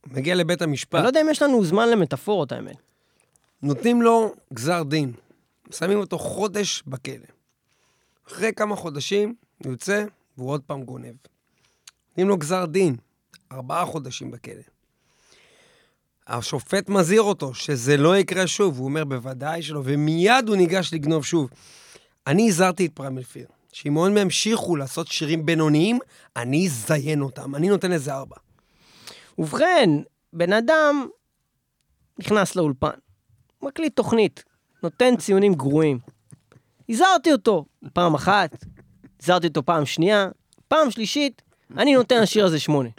מגיע 0.07 0.35
לבית 0.35 0.61
המשפט, 0.61 0.95
אני 0.95 1.03
לא 1.03 1.07
יודע 1.07 1.21
אם 1.21 1.29
יש 1.29 1.41
לנו 1.41 1.65
זמן 1.65 1.89
למטאפורות, 1.89 2.51
האמת. 2.51 2.75
נותנים 3.61 4.01
לו 4.01 4.33
גזר 4.53 4.83
דין, 4.83 5.11
שמים 5.71 5.99
אותו 5.99 6.19
חודש 6.19 6.83
בכלא. 6.87 7.13
אחרי 8.27 8.53
כמה 8.55 8.75
חודשים, 8.75 9.35
הוא 9.63 9.71
יוצא, 9.71 10.05
והוא 10.37 10.49
עוד 10.49 10.61
פעם 10.61 10.83
גונב. 10.83 11.15
נותנים 12.09 12.29
לו 12.29 12.37
גזר 12.37 12.65
דין, 12.65 12.95
ארבעה 13.51 13.85
חודשים 13.85 14.31
בכלא. 14.31 14.61
השופט 16.27 16.89
מזהיר 16.89 17.21
אותו 17.21 17.53
שזה 17.53 17.97
לא 17.97 18.17
יקרה 18.17 18.47
שוב, 18.47 18.77
הוא 18.77 18.85
אומר 18.85 19.03
בוודאי 19.03 19.61
שלא, 19.61 19.81
ומיד 19.83 20.47
הוא 20.47 20.55
ניגש 20.55 20.93
לגנוב 20.93 21.25
שוב. 21.25 21.49
אני 22.27 22.47
הזהרתי 22.47 22.85
את 22.85 22.91
פריימל 22.93 23.23
פיר, 23.23 23.47
שאם 23.73 23.97
הם 23.97 24.17
ימשיכו 24.17 24.75
לעשות 24.75 25.07
שירים 25.07 25.45
בינוניים, 25.45 25.99
אני 26.35 26.67
אזיין 26.67 27.21
אותם, 27.21 27.55
אני 27.55 27.69
נותן 27.69 27.91
לזה 27.91 28.13
ארבע. 28.13 28.35
ובכן, 29.37 29.89
בן 30.33 30.53
אדם 30.53 31.07
נכנס 32.19 32.55
לאולפן, 32.55 32.97
מקליט 33.61 33.95
תוכנית, 33.95 34.43
נותן 34.83 35.17
ציונים 35.17 35.53
גרועים. 35.53 35.99
הזהרתי 36.89 37.31
אותו 37.31 37.65
פעם 37.93 38.15
אחת, 38.15 38.65
הזהרתי 39.23 39.47
אותו 39.47 39.65
פעם 39.65 39.85
שנייה, 39.85 40.29
פעם 40.67 40.91
שלישית, 40.91 41.41
אני 41.77 41.95
נותן 41.95 42.21
לשיר 42.21 42.45
הזה 42.45 42.59
שמונה. 42.59 42.89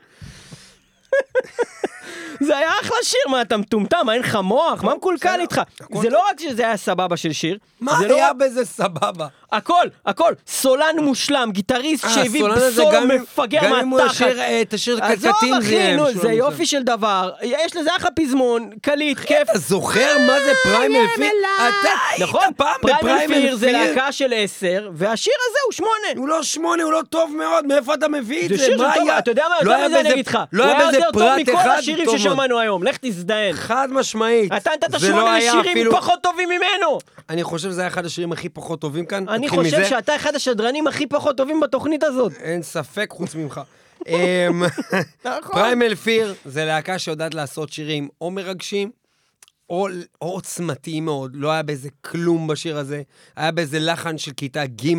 זה 2.40 2.56
היה 2.56 2.70
אחלה 2.82 2.96
שיר, 3.02 3.20
מה 3.28 3.42
אתה 3.42 3.56
מטומטם? 3.56 3.98
מה 4.04 4.12
אין 4.14 4.22
לך 4.22 4.36
מוח? 4.42 4.84
מה 4.84 4.94
מקולקל 4.94 5.40
איתך? 5.40 5.60
זה 6.02 6.10
לא 6.10 6.22
רק 6.30 6.40
שזה 6.40 6.62
היה 6.66 6.76
סבבה 6.76 7.16
של 7.16 7.32
שיר, 7.32 7.58
מה 7.80 7.96
זה 7.98 8.08
לא 8.08 8.14
היה 8.16 8.32
בזה 8.32 8.64
סבבה? 8.64 9.26
הכל, 9.52 9.86
הכל, 10.06 10.32
סולן 10.46 10.96
מושלם, 11.02 11.48
גיטריסט 11.52 12.04
אה, 12.04 12.10
שהביא 12.10 12.40
הסולן 12.40 12.56
הזה, 12.56 12.70
בסולו 12.82 12.90
גם 12.92 13.10
אם- 13.10 13.22
מפגר 13.22 13.60
הוא 13.80 13.84
מהתחת. 13.84 14.14
ישיר 14.14 14.40
אה, 14.40 14.62
את 14.62 14.74
השיר 14.74 15.04
עזוב 15.04 15.30
קטקטים, 15.32 15.54
אחי, 15.54 15.96
נו, 15.96 16.02
משולם 16.04 16.20
זה. 16.22 16.32
יופי 16.32 16.66
של 16.66 16.82
דבר, 16.82 17.30
יש 17.42 17.76
לזה 17.76 17.90
אחלה 17.96 18.10
פזמון, 18.10 18.70
קליט, 18.82 19.18
כיף. 19.18 19.50
אתה 19.50 19.58
זוכר 19.58 20.16
מה 20.26 20.40
זה 20.40 20.52
פריימל 20.62 20.98
פיר? 21.16 21.30
אתה 21.56 21.88
היית 22.10 22.22
נכון, 22.22 22.42
פעם 22.56 22.74
פריימל 22.80 22.98
בפריימל 23.00 23.34
פיר 23.34 23.56
זה 23.56 23.66
פיר? 23.66 23.94
להקה 23.94 24.12
של 24.12 24.32
עשר, 24.36 24.90
והשיר 24.94 25.34
הזה 25.50 25.58
הוא 25.66 25.72
שמונה. 25.72 25.92
הוא 26.16 26.28
לא 26.28 26.42
שמונה, 26.42 26.82
הוא 26.82 26.92
לא 26.92 27.00
טוב 27.10 27.34
מאוד, 27.36 27.66
מאיפה 27.66 27.94
אתה 27.94 28.08
מביא 28.08 28.44
את 28.44 28.48
זה 28.48 28.56
זה? 28.56 28.64
שיר 28.64 28.76
טוב? 28.94 29.08
אתה 29.10 29.30
יודע 29.30 29.44
מה, 29.48 29.54
לא 29.62 29.72
יותר 29.72 29.88
מזה 29.88 30.00
אני 30.00 30.12
אגיד 30.12 30.26
לך, 30.26 30.38
לא 30.52 30.64
היה 30.64 30.88
בזה 30.88 31.00
פרט 31.12 31.48
אחד 31.54 31.80
טוב 32.04 32.18
מאוד. 32.28 32.36
ששמענו 32.46 32.58
היום, 32.60 32.82
לך 32.82 32.96
תזדיין. 33.00 33.54
חד 33.56 33.88
משמעית. 33.92 34.52
אתה 34.52 34.70
נתת 34.74 34.92
לא 34.92 34.98
שמונה 34.98 35.38
אפילו- 35.60 35.92
פחות 35.96 36.18
טובים 36.22 36.48
ממנו. 36.48 36.98
אני 37.30 37.42
חושב 37.44 37.70
שזה 37.70 37.80
היה 37.80 37.88
אחד 37.88 38.06
השירים 38.06 38.32
הכי 38.32 38.48
פחות 38.48 38.80
טובים 38.80 39.06
כאן. 39.06 39.28
אני 39.28 39.48
חושב. 39.48 39.84
שאתה 39.84 40.16
אחד 40.16 40.34
השדרנים 40.34 40.86
הכי 40.86 41.06
פחות 41.06 41.36
טובים 41.36 41.60
בתוכנית 41.60 42.02
הזאת. 42.04 42.32
אין 42.42 42.62
ספק 42.62 43.06
חוץ 43.10 43.34
ממך. 43.34 43.60
אמ, 44.08 44.62
נכון. 45.24 45.52
פריימל 45.54 45.94
פיר 45.94 46.34
זה 46.44 46.64
להקה 46.64 46.98
שיודעת 46.98 47.34
לעשות 47.34 47.72
שירים 47.72 48.08
או 48.20 48.30
מרגשים, 48.30 48.90
או, 49.70 49.88
או 50.22 50.28
עוצמתיים 50.32 51.04
מאוד. 51.04 51.30
לא 51.34 51.50
היה 51.50 51.62
בזה 51.62 51.88
כלום 52.00 52.46
בשיר 52.46 52.78
הזה. 52.78 53.02
היה 53.36 53.50
באיזה 53.50 53.78
לחן 53.78 54.18
של 54.18 54.32
כיתה 54.32 54.66
ג', 54.66 54.94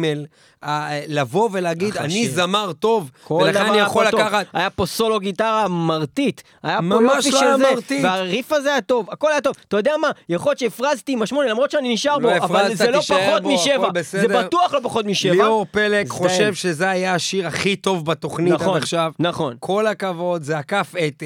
אה, 0.64 1.04
לבוא 1.08 1.50
ולהגיד, 1.52 1.98
אני 1.98 2.10
שיר. 2.10 2.32
זמר 2.32 2.74
טוב, 2.74 3.12
ולכן 3.32 3.66
אני 3.66 3.78
יכול 3.78 4.12
טוב. 4.12 4.20
לקחת... 4.20 4.46
היה 4.54 4.70
פה 4.70 4.86
סולו 4.86 5.20
גיטרה 5.20 5.68
מרטיט. 5.68 6.42
היה 6.64 6.80
פה 6.90 7.04
יופי 7.04 7.32
לא 7.32 7.40
של 7.40 7.58
זה. 7.88 8.00
והריף 8.04 8.52
הזה 8.52 8.72
היה 8.72 8.82
טוב, 8.82 9.08
הכל 9.12 9.32
היה 9.32 9.42
טוב. 9.42 9.56
אתה 9.68 9.78
יודע 9.78 9.94
מה, 10.02 10.08
יכול 10.30 10.50
להיות 10.50 10.60
שהפרזתי 10.60 11.12
עם 11.12 11.22
השמונה, 11.22 11.50
למרות 11.50 11.72
שאני 11.72 11.94
נשאר 11.94 12.18
לא 12.18 12.38
בו, 12.38 12.46
אבל 12.46 12.76
זה 12.76 12.92
לא 12.92 13.00
פחות 13.02 13.44
בו, 13.44 13.54
משבע. 13.54 13.90
זה. 14.02 14.28
בטוח 14.28 14.74
לא 14.74 14.80
פחות 14.84 15.06
משבע. 15.06 15.32
ליאור 15.32 15.66
פלג 15.72 16.06
מזדיין. 16.06 16.08
חושב 16.10 16.54
שזה 16.54 16.90
היה 16.90 17.16
השיר 17.16 17.48
הכי 17.48 17.76
טוב 17.76 18.06
בתוכנית 18.06 18.54
עד 18.54 18.62
נכון, 18.62 18.78
עכשיו. 18.78 19.12
נכון. 19.20 19.56
כל 19.60 19.88
הכבוד, 19.88 20.44
זה 20.44 20.58
עקף 20.58 20.94
את 21.08 21.24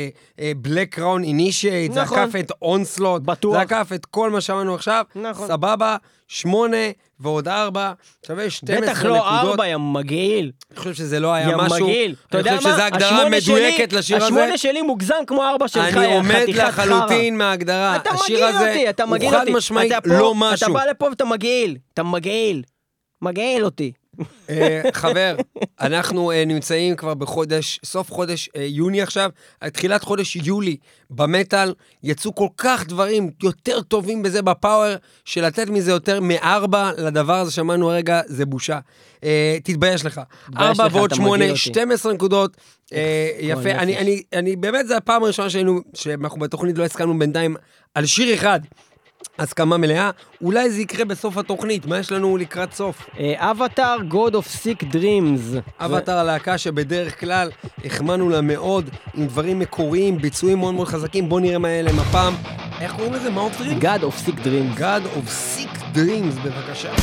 Black 0.58 0.96
Crown 0.96 1.24
Initiate, 1.24 1.94
זה 1.94 2.02
נכון. 2.02 2.20
עקף 2.20 2.36
את 2.40 2.52
אונסלוט, 2.62 3.22
בטוח. 3.34 3.54
זה 3.56 3.62
עקף 3.62 3.90
את 3.96 4.06
כל 4.06 4.30
מה 4.30 4.42
שאמרנו 4.42 4.76
עכשיו. 4.76 5.06
נכון. 5.16 5.48
סבבה, 5.48 5.98
שמונה 6.28 6.78
ועוד 7.20 7.48
ארבע, 7.48 7.92
שווה 8.28 8.50
12 8.50 8.76
נקודות. 8.76 8.96
בטח 8.96 9.06
לא 9.06 9.30
ארבע, 9.40 9.68
יא 9.68 9.78
מגעיל. 9.78 10.52
אני 10.72 10.80
חושב 10.80 10.94
שזה 10.94 11.20
לא 11.20 11.34
היה 11.34 11.50
יא 11.50 11.56
משהו. 11.56 11.86
מגעיל. 11.88 12.16
אתה 12.28 12.38
אני 12.38 12.48
יודע 12.48 12.58
חושב 12.58 12.70
מה? 12.70 12.76
שזו 12.76 12.84
הגדרה 12.84 13.30
מדויקת 13.30 13.94
לשיר 13.94 14.18
הזה. 14.18 14.26
השמונה 14.26 14.58
שלי 14.58 14.82
מוגזם 14.82 15.16
כמו 15.28 15.44
ארבע 15.44 15.68
שלך, 15.68 15.94
יא 15.94 16.00
אני 16.00 16.14
עומד 16.16 16.36
חתיכת 16.44 16.60
חרא. 16.60 16.68
לחלוטין 16.86 17.38
מההגדרה. 17.38 17.96
אתה 17.96 18.10
מגעיל 18.24 18.44
אותי, 18.58 18.90
אתה 18.90 19.04
הוא 19.04 19.12
מגעיל 19.12 19.32
חד 19.32 19.40
אותי. 19.40 19.52
משמעית 19.54 19.92
אתה 19.92 20.02
פה- 20.02 20.10
לא 20.20 20.36
משהו. 20.36 20.66
אתה 20.68 20.84
בא 20.86 20.86
לפה 20.90 21.06
ואתה 21.06 21.26
מגעיל. 21.26 21.78
אתה 21.94 22.04
מגעיל. 22.04 22.64
מגעיל 23.22 23.66
אותי. 23.66 23.92
אה, 24.50 24.82
חבר, 24.94 25.36
אנחנו 25.82 26.32
אה, 26.32 26.46
נמצאים 26.46 26.96
כבר 26.96 27.14
בחודש, 27.14 27.80
סוף 27.86 28.12
חודש 28.12 28.50
אה, 28.56 28.64
יוני 28.64 29.02
עכשיו, 29.02 29.30
תחילת 29.74 30.04
חודש 30.04 30.36
יולי 30.36 30.78
במטאל, 31.10 31.74
יצאו 32.04 32.36
כל 32.36 32.48
כך 32.58 32.88
דברים 32.88 33.30
יותר 33.44 33.82
טובים 33.82 34.24
בזה 34.24 34.42
בפאוור, 34.42 34.96
שלתת 35.26 35.70
מזה 35.70 35.92
יותר 35.92 36.20
מארבע 36.22 36.92
לדבר 36.98 37.34
הזה 37.34 37.52
שאמרנו 37.52 37.92
הרגע, 37.92 38.22
זה 38.26 38.46
בושה. 38.46 38.80
תתבייש 39.64 40.06
לך. 40.06 40.22
ארבע 40.58 40.88
ועוד 40.92 41.14
שמונה, 41.14 41.36
מגעיל 41.36 41.52
אותי. 41.52 41.60
12 41.60 42.14
נקודות. 42.14 42.58
יפה. 43.40 43.70
אני, 44.34 44.56
באמת, 44.56 44.88
זו 44.88 44.96
הפעם 44.96 45.24
הראשונה 45.24 45.50
שהיינו, 45.50 45.80
שאנחנו 45.94 46.40
בתוכנית 46.40 46.78
לא 46.78 46.84
הסכמנו 46.84 47.20
בינתיים 47.20 47.56
על 47.96 48.06
שיר 48.06 48.34
אחד. 48.34 48.60
הסכמה 49.40 49.78
מלאה, 49.78 50.10
אולי 50.42 50.70
זה 50.70 50.82
יקרה 50.82 51.06
בסוף 51.06 51.38
התוכנית, 51.38 51.86
מה 51.86 52.00
יש 52.00 52.12
לנו 52.12 52.38
לקראת 52.38 52.74
סוף? 52.74 53.10
אבטאר, 53.36 53.98
God 54.12 54.34
of 54.34 54.64
Sick 54.64 54.84
Dreams. 54.94 55.60
אבטר 55.80 56.18
הלהקה 56.18 56.58
שבדרך 56.58 57.20
כלל 57.20 57.52
החמאנו 57.86 58.30
לה 58.30 58.42
מאוד, 58.42 58.90
עם 59.14 59.28
דברים 59.28 59.60
מקוריים, 59.60 60.18
ביצועים 60.18 60.60
מאוד 60.60 60.74
מאוד 60.74 60.88
חזקים, 60.88 61.30
בואו 61.30 61.40
נראה 61.40 61.58
מה 61.58 61.68
היה 61.68 61.82
להם 61.82 62.00
הפעם. 62.00 62.34
איך 62.82 62.94
קוראים 62.96 63.14
לזה? 63.14 63.30
מה 63.30 63.42
עופרים? 63.42 63.80
God 63.80 64.02
of 64.02 64.28
Sick 64.28 64.38
Dreams. 64.46 64.80
God 64.80 65.18
of 65.18 65.30
Sick 65.58 65.78
Dreams, 65.96 66.40
בבקשה. 66.46 66.94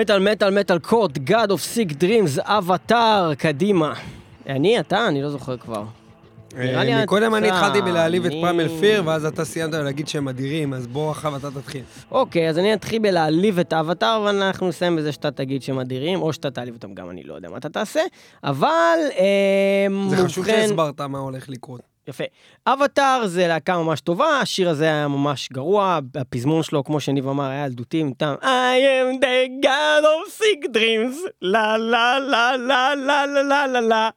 מטאל, 0.00 0.32
מטאל, 0.32 0.58
מטאל 0.60 0.78
קורט, 0.78 1.18
God 1.18 1.48
of 1.48 1.74
Sick 1.74 1.92
Dreams, 1.92 2.40
אבטאר, 2.42 3.34
קדימה. 3.34 3.94
אני, 4.48 4.80
אתה, 4.80 5.08
אני 5.08 5.22
לא 5.22 5.30
זוכר 5.30 5.56
כבר. 5.56 5.84
אה, 6.56 7.06
קודם 7.06 7.34
אני 7.34 7.48
התחלתי 7.48 7.82
בלהעליב 7.82 8.24
את 8.24 8.32
פרמל 8.42 8.68
פיר, 8.80 9.02
ואז 9.06 9.24
אתה 9.24 9.44
סיימת 9.44 9.74
להגיד 9.74 10.08
שהם 10.08 10.28
אדירים, 10.28 10.74
אז 10.74 10.86
בוא 10.86 11.10
עכשיו 11.10 11.36
אתה 11.36 11.50
תתחיל. 11.50 11.82
אוקיי, 12.10 12.48
אז 12.48 12.58
אני 12.58 12.74
אתחיל 12.74 13.02
בלהעליב 13.02 13.58
את 13.58 13.72
האבטאר, 13.72 14.22
ואנחנו 14.26 14.68
נסיים 14.68 14.96
בזה 14.96 15.12
שאתה 15.12 15.30
תגיד 15.30 15.62
שהם 15.62 15.78
אדירים, 15.78 16.22
או 16.22 16.32
שאתה 16.32 16.50
תעליב 16.50 16.74
אותם 16.74 16.94
גם, 16.94 17.10
אני 17.10 17.22
לא 17.22 17.34
יודע 17.34 17.48
מה 17.48 17.56
אתה 17.56 17.68
תעשה. 17.68 18.00
אבל, 18.44 18.98
אה, 19.18 19.86
זה 20.10 20.16
חשוב 20.16 20.46
שהסברת 20.46 21.00
מה 21.00 21.18
הולך 21.18 21.48
לקרות. 21.48 21.95
יפה. 22.08 22.24
אבטאר 22.66 23.26
זה 23.26 23.46
להקה 23.46 23.78
ממש 23.78 24.00
טובה, 24.00 24.40
השיר 24.40 24.68
הזה 24.68 24.84
היה 24.84 25.08
ממש 25.08 25.48
גרוע, 25.52 25.98
הפזמון 26.14 26.62
שלו, 26.62 26.84
כמו 26.84 27.00
שניב 27.00 27.28
אמר, 27.28 27.44
היה 27.44 27.66
ילדותי, 27.66 28.02
מטעם 28.02 28.36
I 28.42 28.44
am 28.44 29.22
the 29.22 29.64
God 29.64 30.04
of 30.04 30.40
sick 30.40 30.76
dreams, 30.76 31.30
לה 31.42 31.78
לה 31.78 32.18
לה 32.18 32.56
לה 32.56 32.94
לה 32.94 33.26
לה 33.26 33.42
לה 33.42 33.66
לה 33.66 33.80
לה. 33.80 34.10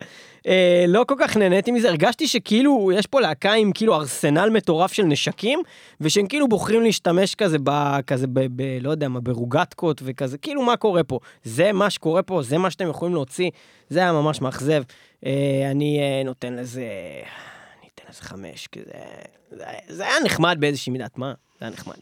אה, 0.47 0.85
לא 0.87 1.05
כל 1.07 1.15
כך 1.19 1.37
נהניתי 1.37 1.71
מזה, 1.71 1.89
הרגשתי 1.89 2.27
שכאילו 2.27 2.91
יש 2.95 3.05
פה 3.05 3.21
להקה 3.21 3.53
עם 3.53 3.71
כאילו 3.71 3.95
ארסנל 3.95 4.49
מטורף 4.49 4.93
של 4.93 5.03
נשקים, 5.03 5.59
ושהם 6.01 6.27
כאילו 6.27 6.47
בוחרים 6.47 6.83
להשתמש 6.83 7.35
כזה 7.35 7.57
ב... 7.63 8.01
כזה 8.07 8.27
ב... 8.27 8.39
ב 8.55 8.77
לא 8.81 8.91
יודע 8.91 9.07
מה, 9.07 9.19
ברוגטקות 9.19 10.01
וכזה, 10.05 10.37
כאילו 10.37 10.61
מה 10.61 10.77
קורה 10.77 11.03
פה? 11.03 11.19
זה 11.43 11.71
מה 11.71 11.89
שקורה 11.89 12.23
פה, 12.23 12.41
זה 12.41 12.57
מה 12.57 12.71
שאתם 12.71 12.89
יכולים 12.89 13.13
להוציא, 13.13 13.49
זה 13.89 13.99
היה 13.99 14.11
ממש 14.11 14.41
מאכזב. 14.41 14.83
אה, 15.25 15.67
אני 15.71 15.99
אה, 15.99 16.23
נותן 16.25 16.53
לזה... 16.53 16.83
לזה 18.09 18.21
חמש, 18.21 18.67
כי 18.67 18.79
זה, 19.89 20.05
היה 20.05 20.15
נחמד 20.25 20.57
באיזושהי 20.59 20.91
מידת 20.91 21.17
מה, 21.17 21.33
זה 21.59 21.65
היה 21.65 21.73
נחמד. 21.73 21.95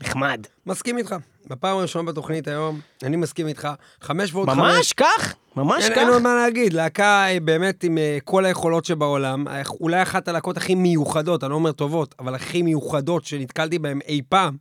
נחמד. 0.00 0.46
מסכים 0.66 0.98
איתך. 0.98 1.14
בפעם 1.46 1.78
הראשונה 1.78 2.12
בתוכנית 2.12 2.48
היום, 2.48 2.80
אני 3.02 3.16
מסכים 3.16 3.46
איתך. 3.46 3.68
חמש 4.00 4.34
ועוד 4.34 4.50
חמש. 4.50 4.58
ממש 4.58 4.92
כך? 4.92 5.34
ממש 5.56 5.84
אין, 5.84 5.92
כך? 5.92 5.98
אין 5.98 6.08
עוד 6.08 6.22
מה 6.22 6.34
להגיד, 6.34 6.72
להקה 6.72 7.26
אה, 7.28 7.40
באמת 7.40 7.84
עם 7.84 7.98
אה, 7.98 8.18
כל 8.24 8.44
היכולות 8.44 8.84
שבעולם, 8.84 9.48
אה, 9.48 9.62
אולי 9.80 10.02
אחת 10.02 10.28
הלהקות 10.28 10.56
הכי 10.56 10.74
מיוחדות, 10.74 11.44
אני 11.44 11.50
לא 11.50 11.54
אומר 11.54 11.72
טובות, 11.72 12.14
אבל 12.18 12.34
הכי 12.34 12.62
מיוחדות 12.62 13.24
שנתקלתי 13.24 13.78
בהן 13.78 14.00
אי 14.08 14.22
פעם. 14.28 14.56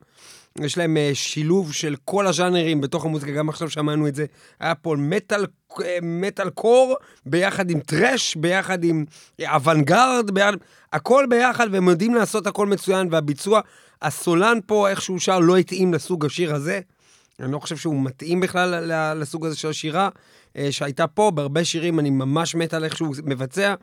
יש 0.58 0.78
להם 0.78 0.98
אה, 0.98 1.12
שילוב 1.14 1.74
של 1.74 1.96
כל 2.06 2.28
הז'אנרים 2.28 2.82
בתוך 2.82 3.06
המוזיקה, 3.06 3.32
גם 3.32 3.50
עכשיו 3.50 3.70
שמענו 3.70 4.08
את 4.08 4.16
זה. 4.16 4.26
היה 4.60 4.76
פה 4.76 4.96
מטאל, 4.98 5.46
אה, 5.82 5.98
מטאל 6.02 6.50
קור, 6.50 6.96
ביחד 7.26 7.70
עם 7.70 7.80
טראש, 7.80 8.36
ביחד 8.36 8.84
עם 8.84 9.06
אה, 9.40 9.56
אוונגרד, 9.56 10.32
ביחד, 10.34 10.54
הכל 10.94 11.26
ביחד, 11.30 11.68
והם 11.72 11.88
יודעים 11.88 12.16
לעשות 12.16 12.48
הכל 12.48 12.68
מצוין, 12.68 13.08
והביצוע, 13.12 13.62
הסולן 14.02 14.58
פה, 14.66 14.90
איך 14.90 15.02
שהוא 15.02 15.20
שר, 15.20 15.40
לא 15.40 15.58
התאים 15.58 15.94
לסוג 15.94 16.26
השיר 16.26 16.56
הזה. 16.56 16.80
אני 17.40 17.52
לא 17.52 17.60
חושב 17.60 17.78
שהוא 17.78 18.04
מתאים 18.04 18.40
בכלל 18.40 18.92
לסוג 19.22 19.46
הזה 19.46 19.56
של 19.56 19.70
השירה 19.70 20.10
שהייתה 20.72 21.08
פה, 21.08 21.32
בהרבה 21.32 21.66
שירים 21.66 22.00
אני 22.00 22.10
ממש 22.10 22.56
מת 22.56 22.74
על 22.74 22.84
איך 22.84 22.98
שהוא 22.98 23.16
מבצע, 23.24 23.76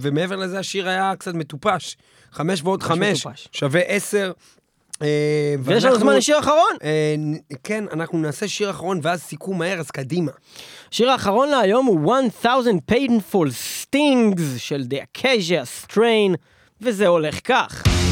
ומעבר 0.00 0.36
לזה 0.36 0.58
השיר 0.58 0.88
היה 0.88 1.12
קצת 1.18 1.34
מטופש. 1.34 1.96
חמש 2.34 2.62
ועוד 2.62 2.82
חמש. 2.82 3.26
שווה 3.52 3.80
עשר. 3.80 4.32
אה, 5.02 5.54
ויש 5.60 5.84
לנו 5.84 5.98
זמן 5.98 6.16
לשיר 6.16 6.38
אחרון. 6.38 6.76
אה, 6.82 7.14
כן, 7.64 7.84
אנחנו 7.92 8.18
נעשה 8.18 8.48
שיר 8.48 8.70
אחרון 8.70 9.00
ואז 9.02 9.22
סיכום 9.22 9.58
מהר, 9.58 9.80
אז 9.80 9.90
קדימה. 9.90 10.32
השיר 10.92 11.10
האחרון 11.10 11.48
להיום 11.48 11.86
הוא 11.86 12.14
1000 12.16 12.46
Painful 12.92 13.48
Stings 13.84 14.58
של 14.58 14.84
The 14.90 15.18
Acacia 15.18 15.86
Strain, 15.86 16.36
וזה 16.80 17.06
הולך 17.06 17.38
כך. 17.44 18.03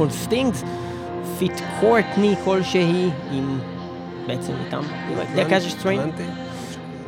1000 0.00 0.08
Painful 0.08 0.28
Stings, 0.28 0.66
feat 1.38 1.52
קורטני 1.80 2.34
כלשהי, 2.44 3.10
עם... 3.30 3.60
בעצם 4.26 4.52
איתם, 4.64 4.82
עם 5.10 5.36
The 5.36 5.47
Acacia 5.47 5.68
Strain. 5.68 6.00
הבנתי. 6.00 6.22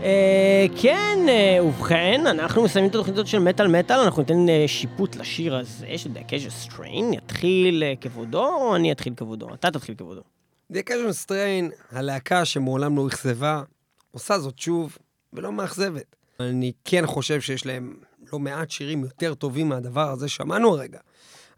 אה, 0.02 0.66
כן, 0.82 1.18
אה, 1.28 1.64
ובכן, 1.64 2.26
אנחנו 2.26 2.62
מסיימים 2.62 2.90
את 2.90 2.94
התוכנית 2.94 3.16
הזאת 3.16 3.26
של 3.26 3.38
מטאל 3.38 3.66
מטאל, 3.66 3.98
אנחנו 4.00 4.22
ניתן 4.22 4.48
אה, 4.48 4.64
שיפוט 4.66 5.16
לשיר 5.16 5.56
הזה 5.56 5.86
של 5.96 6.12
The 6.12 6.24
Acacia 6.24 6.48
Strain. 6.48 7.12
יתחיל 7.12 7.82
אה, 7.82 7.92
כבודו, 8.00 8.46
או 8.46 8.76
אני 8.76 8.92
אתחיל 8.92 9.14
כבודו? 9.16 9.54
אתה 9.54 9.70
תתחיל 9.70 9.94
כבודו. 9.94 10.22
The 10.70 10.84
Acacia 10.84 11.12
Strain, 11.12 11.70
הלהקה 11.92 12.44
שמעולם 12.44 12.96
לא 12.96 13.08
אכזבה, 13.08 13.62
עושה 14.10 14.38
זאת 14.38 14.58
שוב, 14.58 14.98
ולא 15.32 15.52
מאכזבת. 15.52 16.16
אני 16.40 16.72
כן 16.84 17.06
חושב 17.06 17.40
שיש 17.40 17.66
להם 17.66 17.94
לא 18.32 18.38
מעט 18.38 18.70
שירים 18.70 19.02
יותר 19.04 19.34
טובים 19.34 19.68
מהדבר 19.68 20.10
הזה 20.10 20.28
שמענו 20.28 20.74
הרגע, 20.74 20.98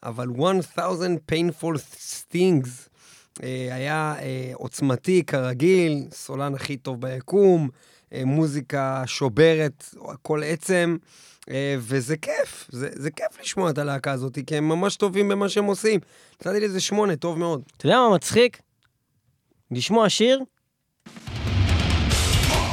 אבל 0.02 0.28
1000 0.28 0.78
Painful 1.32 1.76
Stings 1.76 2.68
אה, 3.42 3.68
היה 3.74 4.14
אה, 4.18 4.50
עוצמתי 4.54 5.22
כרגיל, 5.26 6.06
סולן 6.12 6.54
הכי 6.54 6.76
טוב 6.76 7.00
ביקום, 7.00 7.68
אה, 8.12 8.22
מוזיקה 8.24 9.02
שוברת, 9.06 9.94
כל 10.22 10.42
עצם. 10.44 10.96
וזה 11.78 12.16
כיף, 12.16 12.68
זה, 12.72 12.88
זה 12.92 13.10
כיף 13.10 13.40
לשמוע 13.40 13.70
את 13.70 13.78
הלהקה 13.78 14.12
הזאת, 14.12 14.38
כי 14.46 14.56
הם 14.56 14.68
ממש 14.68 14.96
טובים 14.96 15.28
במה 15.28 15.48
שהם 15.48 15.64
עושים. 15.64 16.00
נתתי 16.40 16.60
לזה 16.60 16.80
שמונה, 16.80 17.16
טוב 17.16 17.38
מאוד. 17.38 17.62
אתה 17.76 17.86
יודע 17.86 17.96
מה 17.96 18.14
מצחיק? 18.14 18.60
לשמוע 19.70 20.08
שיר, 20.08 20.40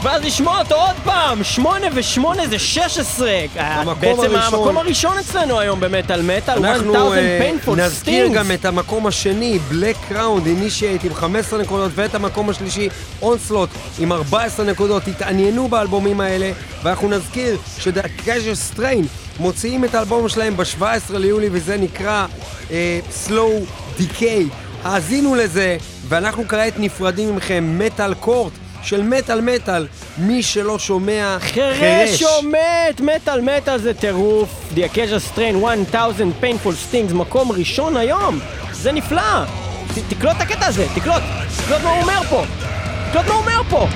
ואז 0.03 0.23
לשמוע 0.23 0.59
אותו 0.59 0.75
עוד 0.75 0.95
פעם! 1.03 1.43
שמונה 1.43 1.87
ושמונה 1.93 2.47
זה 2.47 2.59
16! 2.59 3.31
המקום 3.55 3.95
בעצם 3.99 4.19
הראשון. 4.19 4.59
המקום 4.59 4.77
הראשון 4.77 5.17
אצלנו 5.17 5.59
היום 5.59 5.79
במטאל 5.79 6.21
מטאל, 6.21 6.65
1000 6.65 6.65
אנחנו 6.65 7.13
אה, 7.13 7.51
נזכיר. 7.77 8.27
גם 8.27 8.51
את 8.51 8.65
המקום 8.65 9.07
השני, 9.07 9.59
Black 9.59 9.95
Crown 10.09 10.47
Initiate 10.47 11.03
עם 11.05 11.13
15 11.13 11.61
נקודות, 11.61 11.91
ואת 11.95 12.15
המקום 12.15 12.49
השלישי, 12.49 12.89
אונסלוט 13.21 13.69
עם 13.99 14.11
14 14.11 14.65
נקודות. 14.65 15.03
תתעניינו 15.03 15.67
באלבומים 15.67 16.21
האלה, 16.21 16.51
ואנחנו 16.83 17.09
נזכיר 17.09 17.57
ש 17.79 17.93
The 17.93 18.14
Acacia 18.14 18.55
Strain 18.55 19.05
מוציאים 19.39 19.85
את 19.85 19.95
האלבום 19.95 20.29
שלהם 20.29 20.57
ב-17 20.57 21.13
ליולי, 21.13 21.49
וזה 21.51 21.77
נקרא 21.77 22.25
אה, 22.71 22.99
Slow 23.27 23.71
Decay. 23.99 24.43
האזינו 24.83 25.35
לזה, 25.35 25.77
ואנחנו 26.07 26.47
כעת 26.47 26.73
נפרדים 26.77 27.35
מכם, 27.35 27.75
מטאל 27.79 28.13
קורט. 28.13 28.53
של 28.83 29.01
מטאל 29.03 29.41
מטאל, 29.41 29.87
מי 30.17 30.43
שלא 30.43 30.79
שומע, 30.79 31.37
חירש 31.39 32.23
או 32.23 32.41
מת, 32.43 33.01
מטאל 33.01 33.41
מטאל 33.41 33.77
זה 33.77 33.93
טירוף. 33.93 34.49
The 34.75 34.95
Acacia 34.95 35.35
Strain 35.35 35.55
1000 35.91 36.31
Painful 36.41 36.67
Stings, 36.93 37.13
מקום 37.13 37.51
ראשון 37.51 37.97
היום. 37.97 38.39
זה 38.71 38.91
נפלא. 38.91 39.43
ת- 39.95 40.13
תקלוט 40.13 40.35
את 40.37 40.41
הקטע 40.41 40.65
הזה, 40.65 40.85
תקלוט. 40.95 41.23
תקלוט 41.63 41.81
מה 41.83 41.89
הוא 41.89 42.01
אומר 42.01 42.21
פה. 42.29 42.43
תקלוט 43.11 43.25
מה 43.27 43.33
הוא 43.33 43.41
אומר 43.41 43.61
פה. 43.69 43.87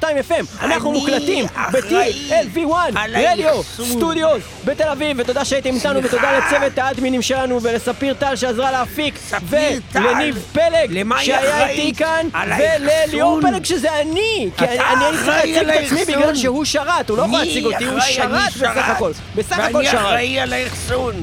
106.2 0.00 0.04
FM 0.30 0.44
אנחנו 0.64 0.92
מוקלטים 0.92 1.44
אחראי 1.54 2.12
ב-TLV1 2.30 2.72
על 2.96 3.16
רדיו. 3.16 3.62
סטודיוס 3.62 4.42
בתל 4.80 4.88
אביב 4.88 5.16
ותודה 5.20 5.44
שהייתם 5.44 5.74
איתנו. 5.74 6.04
ותודה 6.04 6.38
לצוות 6.38 6.78
האדמינים 6.78 7.22
שלנו 7.22 7.62
ולספיר 7.62 8.14
טל 8.14 8.36
שעזרה 8.36 8.70
להפיק. 8.72 9.18
ולניב 9.48 10.44
פלג 10.52 11.04
שהיה? 11.20 11.68
איתי 11.68 11.94
כאן 11.94 12.26
ולליאור. 12.58 13.40
פלג 13.40 13.64
שזה 13.64 14.00
אני 14.00 14.50
כי 14.56 14.64
אני 14.64 14.78
אני 14.80 15.16
צריך 15.16 15.28
להציג 15.28 15.56
את 15.56 15.82
עצמי. 15.84 16.04
בגלל 16.16 16.34
שהוא 16.34 16.64
שרת 16.64 17.10
הוא 17.10 17.18
לא 17.18 17.22
יכול 17.22 17.38
להציג 17.38 17.64
אותי 17.64 17.84
הוא 17.84 18.00
שרת 18.00 18.52
בסך 18.56 18.88
הכל 18.88 19.12
בסך 19.34 19.58
הכל 19.58 19.74
ואני 19.76 19.86
שרת 19.86 20.00
אחראי 20.00 20.40
על 20.40 20.52
האחסון. 20.52 21.14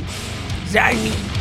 זה 0.67 0.85
אני. 0.85 1.36